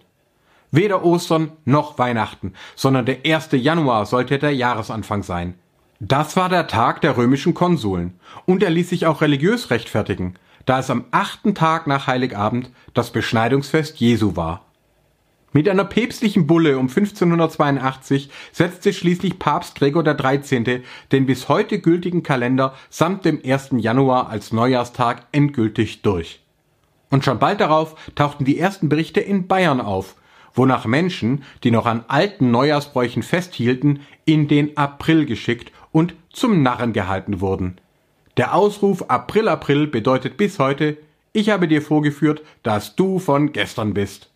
Weder 0.73 1.05
Ostern 1.05 1.53
noch 1.65 2.01
Weihnachten, 2.01 2.55
sondern 2.75 3.07
der 3.07 3.19
1. 3.25 3.51
Januar 3.53 4.07
sollte 4.07 4.41
der 4.41 4.57
Jahresanfang 4.57 5.23
sein. 5.23 5.55
Das 6.01 6.37
war 6.37 6.49
der 6.49 6.67
Tag 6.67 7.01
der 7.01 7.17
römischen 7.17 7.55
Konsuln, 7.55 8.19
und 8.45 8.65
er 8.65 8.71
ließ 8.71 8.89
sich 8.91 9.07
auch 9.07 9.21
religiös 9.21 9.71
rechtfertigen, 9.71 10.35
da 10.65 10.81
es 10.81 10.91
am 10.91 11.05
achten 11.13 11.55
Tag 11.55 11.87
nach 11.87 12.09
Heiligabend 12.09 12.73
das 12.93 13.13
Beschneidungsfest 13.13 14.01
Jesu 14.01 14.35
war. 14.35 14.66
Mit 15.57 15.71
einer 15.71 15.87
päpstlichen 15.87 16.47
Bulle 16.47 16.77
um 16.77 16.89
1582 16.89 18.29
setzte 18.53 18.93
schließlich 18.93 19.39
Papst 19.39 19.75
Gregor 19.77 20.05
XIII. 20.05 20.83
den 21.13 21.25
bis 21.25 21.49
heute 21.49 21.79
gültigen 21.79 22.23
Kalender 22.23 22.75
samt 22.91 23.25
dem 23.25 23.41
1. 23.43 23.71
Januar 23.79 24.29
als 24.29 24.53
Neujahrstag 24.53 25.23
endgültig 25.33 26.03
durch. 26.03 26.41
Und 27.09 27.25
schon 27.25 27.39
bald 27.39 27.63
darauf 27.63 27.95
tauchten 28.15 28.45
die 28.45 28.59
ersten 28.59 28.91
Berichte 28.91 29.21
in 29.21 29.47
Bayern 29.47 29.81
auf, 29.81 30.17
wonach 30.53 30.85
Menschen, 30.85 31.43
die 31.65 31.71
noch 31.71 31.87
an 31.87 32.05
alten 32.07 32.51
Neujahrsbräuchen 32.51 33.23
festhielten, 33.23 34.01
in 34.27 34.49
den 34.49 34.77
April 34.77 35.25
geschickt 35.25 35.73
und 35.91 36.15
zum 36.29 36.63
Narren 36.63 36.93
gehalten 36.93 37.41
wurden. 37.41 37.79
Der 38.37 38.55
Ausruf 38.55 39.09
April 39.09 39.49
April 39.49 39.87
bedeutet 39.87 40.37
bis 40.37 40.59
heute, 40.59 40.99
ich 41.33 41.49
habe 41.49 41.67
dir 41.67 41.81
vorgeführt, 41.81 42.43
dass 42.63 42.95
du 42.95 43.19
von 43.19 43.55
gestern 43.55 43.95
bist. 43.95 44.29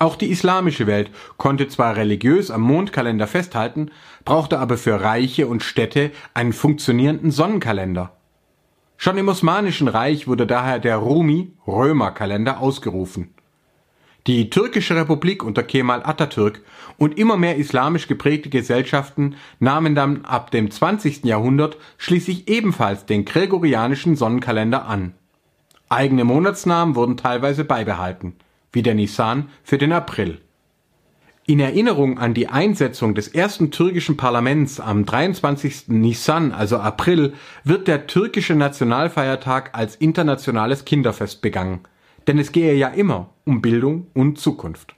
Auch 0.00 0.16
die 0.16 0.30
islamische 0.30 0.86
Welt 0.86 1.10
konnte 1.36 1.68
zwar 1.68 1.94
religiös 1.94 2.50
am 2.50 2.62
Mondkalender 2.62 3.26
festhalten, 3.26 3.90
brauchte 4.24 4.58
aber 4.58 4.78
für 4.78 5.02
Reiche 5.02 5.46
und 5.46 5.62
Städte 5.62 6.10
einen 6.32 6.54
funktionierenden 6.54 7.30
Sonnenkalender. 7.30 8.16
Schon 8.96 9.18
im 9.18 9.28
Osmanischen 9.28 9.88
Reich 9.88 10.26
wurde 10.26 10.46
daher 10.46 10.78
der 10.78 10.96
Rumi 10.96 11.52
Römerkalender 11.66 12.60
ausgerufen. 12.60 13.34
Die 14.26 14.48
türkische 14.48 14.96
Republik 14.96 15.44
unter 15.44 15.62
Kemal 15.62 16.02
Atatürk 16.02 16.62
und 16.96 17.18
immer 17.18 17.36
mehr 17.36 17.56
islamisch 17.56 18.08
geprägte 18.08 18.48
Gesellschaften 18.48 19.36
nahmen 19.58 19.94
dann 19.94 20.24
ab 20.24 20.50
dem 20.50 20.70
20. 20.70 21.26
Jahrhundert 21.26 21.76
schließlich 21.98 22.48
ebenfalls 22.48 23.04
den 23.04 23.26
gregorianischen 23.26 24.16
Sonnenkalender 24.16 24.86
an. 24.86 25.12
Eigene 25.90 26.24
Monatsnamen 26.24 26.94
wurden 26.94 27.18
teilweise 27.18 27.64
beibehalten 27.64 28.36
wie 28.72 28.82
der 28.82 28.94
Nisan 28.94 29.48
für 29.62 29.78
den 29.78 29.92
April. 29.92 30.40
In 31.46 31.58
Erinnerung 31.58 32.18
an 32.18 32.32
die 32.32 32.48
Einsetzung 32.48 33.14
des 33.14 33.26
ersten 33.26 33.72
türkischen 33.72 34.16
Parlaments 34.16 34.78
am 34.78 35.04
23. 35.04 35.88
Nisan, 35.88 36.52
also 36.52 36.78
April, 36.78 37.32
wird 37.64 37.88
der 37.88 38.06
türkische 38.06 38.54
Nationalfeiertag 38.54 39.70
als 39.72 39.96
internationales 39.96 40.84
Kinderfest 40.84 41.42
begangen. 41.42 41.80
Denn 42.28 42.38
es 42.38 42.52
gehe 42.52 42.74
ja 42.74 42.88
immer 42.88 43.30
um 43.44 43.62
Bildung 43.62 44.06
und 44.14 44.38
Zukunft. 44.38 44.94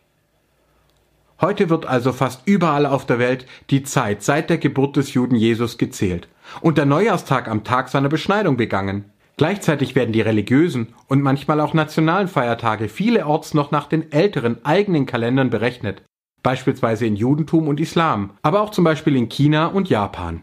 Heute 1.41 1.71
wird 1.71 1.87
also 1.87 2.13
fast 2.13 2.43
überall 2.47 2.87
auf 2.87 3.07
der 3.07 3.19
Welt 3.19 3.47
die 3.71 3.83
Zeit 3.83 4.23
seit 4.23 4.51
der 4.51 4.59
Geburt 4.59 4.97
des 4.97 5.15
Juden 5.15 5.35
Jesus 5.35 5.79
gezählt 5.79 6.29
und 6.61 6.77
der 6.77 6.87
Neujahrstag 6.87 7.49
am 7.49 7.65
Tag 7.65 7.89
seiner 7.89 8.09
Beschneidung 8.09 8.57
begangen. 8.57 9.12
Gleichzeitig 9.37 9.95
werden 9.95 10.13
die 10.13 10.21
religiösen 10.21 10.95
und 11.09 11.23
manchmal 11.23 11.61
auch 11.61 11.75
nationalen 11.75 12.29
Feiertage 12.29 12.89
vielerorts 12.89 13.55
noch 13.55 13.71
nach 13.71 13.87
den 13.87 14.13
älteren 14.13 14.65
eigenen 14.65 15.07
Kalendern 15.07 15.51
berechnet, 15.51 16.03
beispielsweise 16.43 17.07
in 17.07 17.17
Judentum 17.17 17.69
und 17.69 17.81
Islam, 17.81 18.31
aber 18.43 18.61
auch 18.61 18.71
zum 18.71 18.85
Beispiel 18.85 19.17
in 19.17 19.29
China 19.29 19.69
und 19.69 19.89
Japan. 19.89 20.43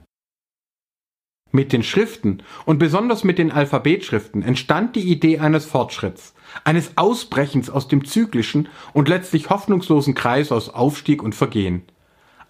Mit 1.52 1.74
den 1.74 1.82
Schriften 1.82 2.44
und 2.66 2.78
besonders 2.78 3.24
mit 3.24 3.40
den 3.40 3.52
Alphabetschriften 3.52 4.44
entstand 4.44 4.96
die 4.96 5.12
Idee 5.12 5.40
eines 5.40 5.66
Fortschritts, 5.66 6.36
eines 6.64 6.96
Ausbrechens 6.96 7.72
aus 7.72 7.88
dem 7.88 8.06
zyklischen 8.06 8.68
und 8.94 9.10
letztlich 9.10 9.50
hoffnungslosen 9.50 10.14
Kreis 10.14 10.52
aus 10.52 10.70
Aufstieg 10.70 11.24
und 11.24 11.34
Vergehen. 11.34 11.84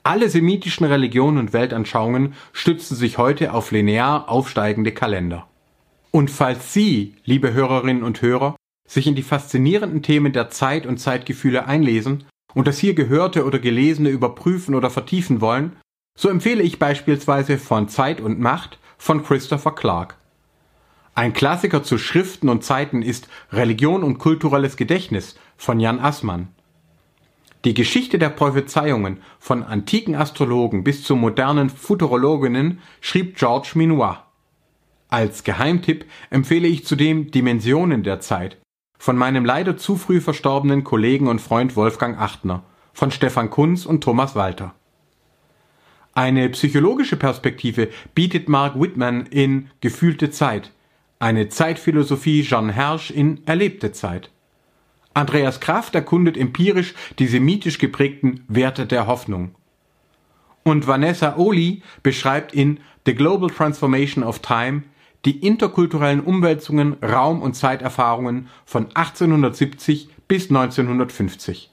Alle 0.04 0.30
semitischen 0.30 0.86
Religionen 0.86 1.38
und 1.38 1.54
Weltanschauungen 1.54 2.34
stützen 2.52 2.96
sich 2.96 3.18
heute 3.18 3.54
auf 3.54 3.72
linear 3.72 4.28
aufsteigende 4.30 4.92
Kalender. 4.92 5.49
Und 6.12 6.32
falls 6.32 6.74
Sie, 6.74 7.16
liebe 7.26 7.54
Hörerinnen 7.54 8.04
und 8.04 8.22
Hörer, 8.22 8.56
sich 8.88 9.06
in 9.06 9.16
die 9.16 9.24
faszinierenden 9.24 10.02
Themen 10.02 10.34
der 10.34 10.50
Zeit 10.50 10.86
und 10.86 10.98
Zeitgefühle 10.98 11.68
einlesen 11.68 12.24
und 12.56 12.68
das 12.68 12.80
hier 12.80 12.96
Gehörte 12.96 13.46
oder 13.46 13.60
Gelesene 13.60 14.10
überprüfen 14.10 14.74
oder 14.74 14.90
vertiefen 14.90 15.42
wollen, 15.42 15.76
so 16.18 16.30
empfehle 16.30 16.64
ich 16.64 16.80
beispielsweise 16.80 17.58
von 17.60 17.88
Zeit 17.88 18.20
und 18.20 18.40
Macht 18.40 18.80
von 18.98 19.24
Christopher 19.24 19.76
Clark. 19.76 20.18
Ein 21.14 21.34
Klassiker 21.34 21.84
zu 21.84 21.98
Schriften 21.98 22.50
und 22.50 22.64
Zeiten 22.64 23.02
ist 23.02 23.28
Religion 23.52 24.04
und 24.04 24.18
kulturelles 24.18 24.78
Gedächtnis 24.78 25.36
von 25.58 25.80
Jan 25.80 26.00
Assmann. 26.00 26.48
Die 27.66 27.74
Geschichte 27.74 28.18
der 28.18 28.30
Prophezeiungen 28.30 29.18
von 29.38 29.64
antiken 29.64 30.16
Astrologen 30.16 30.84
bis 30.84 31.04
zu 31.04 31.16
modernen 31.16 31.70
Futurologinnen 31.70 32.80
schrieb 33.02 33.38
George 33.38 33.72
Minois. 33.76 34.16
Als 35.10 35.44
Geheimtipp 35.44 36.06
empfehle 36.30 36.68
ich 36.68 36.86
zudem 36.86 37.32
Dimensionen 37.32 38.04
der 38.04 38.20
Zeit 38.20 38.58
von 39.00 39.16
meinem 39.16 39.46
leider 39.46 39.78
zu 39.78 39.96
früh 39.96 40.20
verstorbenen 40.20 40.84
Kollegen 40.84 41.28
und 41.28 41.40
Freund 41.40 41.76
Wolfgang 41.76 42.20
Achtner, 42.20 42.64
von 42.94 43.12
Stefan 43.12 43.50
Kunz 43.50 43.86
und 43.86 44.04
Thomas 44.04 44.36
Walter. 44.36 44.76
Eine 46.14 46.50
psychologische 46.50 47.16
Perspektive 47.16 47.88
bietet 48.14 48.50
Mark 48.50 48.80
Whitman 48.80 49.26
in 49.28 49.70
Gefühlte 49.80 50.32
Zeit, 50.32 50.74
eine 51.18 51.48
Zeitphilosophie 51.48 52.44
Jean 52.44 52.70
Hersch 52.70 53.10
in 53.10 53.42
Erlebte 53.48 53.94
Zeit. 53.94 54.32
Andreas 55.14 55.62
Kraft 55.62 55.96
erkundet 55.96 56.36
empirisch 56.36 56.94
die 57.20 57.28
semitisch 57.28 57.78
geprägten 57.78 58.44
Werte 58.50 58.86
der 58.86 59.08
Hoffnung. 59.08 59.56
Und 60.64 60.88
Vanessa 60.88 61.38
Oli 61.38 61.84
beschreibt 62.04 62.54
in 62.54 62.80
The 63.06 63.16
Global 63.16 63.50
Transformation 63.50 64.26
of 64.26 64.40
Time 64.40 64.84
die 65.26 65.46
interkulturellen 65.46 66.22
Umwälzungen, 66.22 66.98
Raum- 67.04 67.42
und 67.42 67.56
Zeiterfahrungen 67.56 68.48
von 68.66 68.88
1870 68.94 70.10
bis 70.28 70.50
1950. 70.50 71.72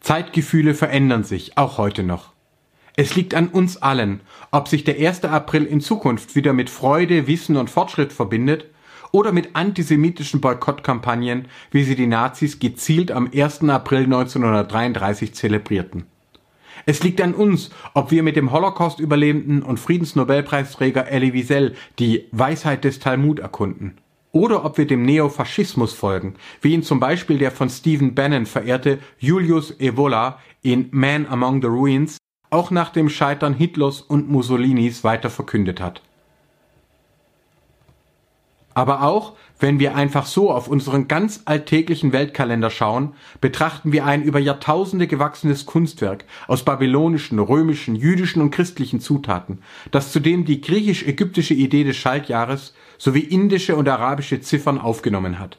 Zeitgefühle 0.00 0.74
verändern 0.74 1.24
sich, 1.24 1.56
auch 1.58 1.78
heute 1.78 2.02
noch. 2.02 2.32
Es 2.96 3.14
liegt 3.14 3.34
an 3.34 3.48
uns 3.48 3.76
allen, 3.76 4.20
ob 4.50 4.68
sich 4.68 4.84
der 4.84 4.96
1. 4.96 5.24
April 5.24 5.64
in 5.64 5.80
Zukunft 5.80 6.34
wieder 6.34 6.52
mit 6.52 6.68
Freude, 6.68 7.26
Wissen 7.26 7.56
und 7.56 7.70
Fortschritt 7.70 8.12
verbindet 8.12 8.66
oder 9.12 9.32
mit 9.32 9.54
antisemitischen 9.54 10.40
Boykottkampagnen, 10.40 11.46
wie 11.70 11.84
sie 11.84 11.94
die 11.94 12.06
Nazis 12.06 12.58
gezielt 12.58 13.12
am 13.12 13.30
1. 13.32 13.62
April 13.68 14.04
1933 14.04 15.34
zelebrierten. 15.34 16.06
Es 16.86 17.02
liegt 17.02 17.20
an 17.20 17.34
uns, 17.34 17.70
ob 17.94 18.10
wir 18.10 18.22
mit 18.22 18.36
dem 18.36 18.52
Holocaust-Überlebenden 18.52 19.62
und 19.62 19.78
Friedensnobelpreisträger 19.78 21.08
Elie 21.08 21.32
Wiesel 21.32 21.74
die 21.98 22.26
Weisheit 22.32 22.84
des 22.84 22.98
Talmud 22.98 23.38
erkunden. 23.38 23.98
Oder 24.32 24.64
ob 24.64 24.78
wir 24.78 24.86
dem 24.86 25.02
Neofaschismus 25.02 25.94
folgen, 25.94 26.34
wie 26.60 26.74
ihn 26.74 26.82
zum 26.82 27.00
Beispiel 27.00 27.38
der 27.38 27.50
von 27.50 27.70
Stephen 27.70 28.14
Bannon 28.14 28.46
verehrte 28.46 28.98
Julius 29.18 29.78
Evola 29.80 30.38
in 30.62 30.88
Man 30.90 31.26
Among 31.26 31.62
the 31.62 31.68
Ruins 31.68 32.18
auch 32.50 32.70
nach 32.70 32.90
dem 32.90 33.08
Scheitern 33.08 33.54
Hitlers 33.54 34.00
und 34.00 34.30
Mussolinis 34.30 35.04
weiter 35.04 35.30
verkündet 35.30 35.80
hat. 35.80 36.02
Aber 38.78 39.02
auch, 39.02 39.32
wenn 39.58 39.80
wir 39.80 39.96
einfach 39.96 40.24
so 40.24 40.52
auf 40.52 40.68
unseren 40.68 41.08
ganz 41.08 41.42
alltäglichen 41.46 42.12
Weltkalender 42.12 42.70
schauen, 42.70 43.14
betrachten 43.40 43.90
wir 43.90 44.04
ein 44.04 44.22
über 44.22 44.38
Jahrtausende 44.38 45.08
gewachsenes 45.08 45.66
Kunstwerk 45.66 46.24
aus 46.46 46.64
babylonischen, 46.64 47.40
römischen, 47.40 47.96
jüdischen 47.96 48.40
und 48.40 48.52
christlichen 48.52 49.00
Zutaten, 49.00 49.62
das 49.90 50.12
zudem 50.12 50.44
die 50.44 50.60
griechisch-ägyptische 50.60 51.54
Idee 51.54 51.82
des 51.82 51.96
Schaltjahres 51.96 52.72
sowie 52.98 53.18
indische 53.18 53.74
und 53.74 53.88
arabische 53.88 54.40
Ziffern 54.40 54.78
aufgenommen 54.78 55.40
hat. 55.40 55.58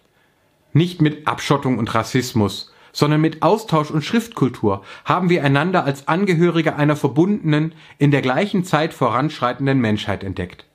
Nicht 0.71 1.01
mit 1.01 1.27
Abschottung 1.27 1.77
und 1.77 1.93
Rassismus, 1.93 2.71
sondern 2.93 3.19
mit 3.19 3.43
Austausch 3.43 3.91
und 3.91 4.05
Schriftkultur 4.05 4.81
haben 5.03 5.29
wir 5.29 5.43
einander 5.43 5.83
als 5.83 6.07
Angehörige 6.07 6.77
einer 6.77 6.95
verbundenen, 6.95 7.73
in 7.97 8.11
der 8.11 8.21
gleichen 8.21 8.63
Zeit 8.63 8.93
voranschreitenden 8.93 9.81
Menschheit 9.81 10.23
entdeckt. 10.23 10.68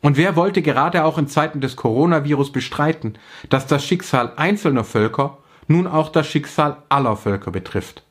Und 0.00 0.16
wer 0.16 0.36
wollte 0.36 0.62
gerade 0.62 1.04
auch 1.04 1.18
in 1.18 1.26
Zeiten 1.26 1.60
des 1.60 1.76
Coronavirus 1.76 2.52
bestreiten, 2.52 3.18
dass 3.48 3.66
das 3.66 3.84
Schicksal 3.84 4.32
einzelner 4.36 4.84
Völker 4.84 5.38
nun 5.66 5.86
auch 5.86 6.10
das 6.10 6.26
Schicksal 6.26 6.78
aller 6.88 7.16
Völker 7.16 7.50
betrifft? 7.50 8.02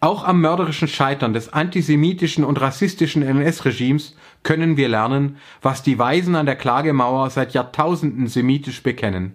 Auch 0.00 0.24
am 0.24 0.42
mörderischen 0.42 0.88
Scheitern 0.88 1.32
des 1.32 1.52
antisemitischen 1.54 2.44
und 2.44 2.60
rassistischen 2.60 3.22
NS-Regimes 3.22 4.14
können 4.42 4.76
wir 4.76 4.88
lernen, 4.88 5.38
was 5.62 5.82
die 5.82 5.98
Weisen 5.98 6.34
an 6.34 6.44
der 6.44 6.56
Klagemauer 6.56 7.30
seit 7.30 7.54
Jahrtausenden 7.54 8.26
semitisch 8.26 8.82
bekennen. 8.82 9.34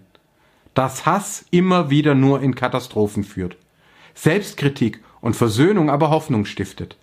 Dass 0.76 1.08
Hass 1.08 1.46
immer 1.50 1.90
wieder 1.90 2.14
nur 2.14 2.42
in 2.42 2.54
Katastrophen 2.54 3.24
führt, 3.24 3.58
Selbstkritik 4.14 5.02
und 5.22 5.36
Versöhnung 5.36 5.90
aber 5.90 6.12
Hoffnung 6.12 6.46
stiftet. 6.46 6.98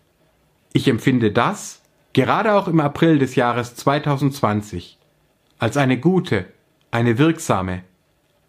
Ich 0.72 0.86
empfinde 0.86 1.32
das 1.32 1.82
gerade 2.16 2.54
auch 2.54 2.66
im 2.66 2.80
April 2.80 3.18
des 3.18 3.36
Jahres 3.36 3.74
2020, 3.74 4.98
als 5.58 5.76
eine 5.76 6.00
gute, 6.00 6.46
eine 6.90 7.18
wirksame, 7.18 7.82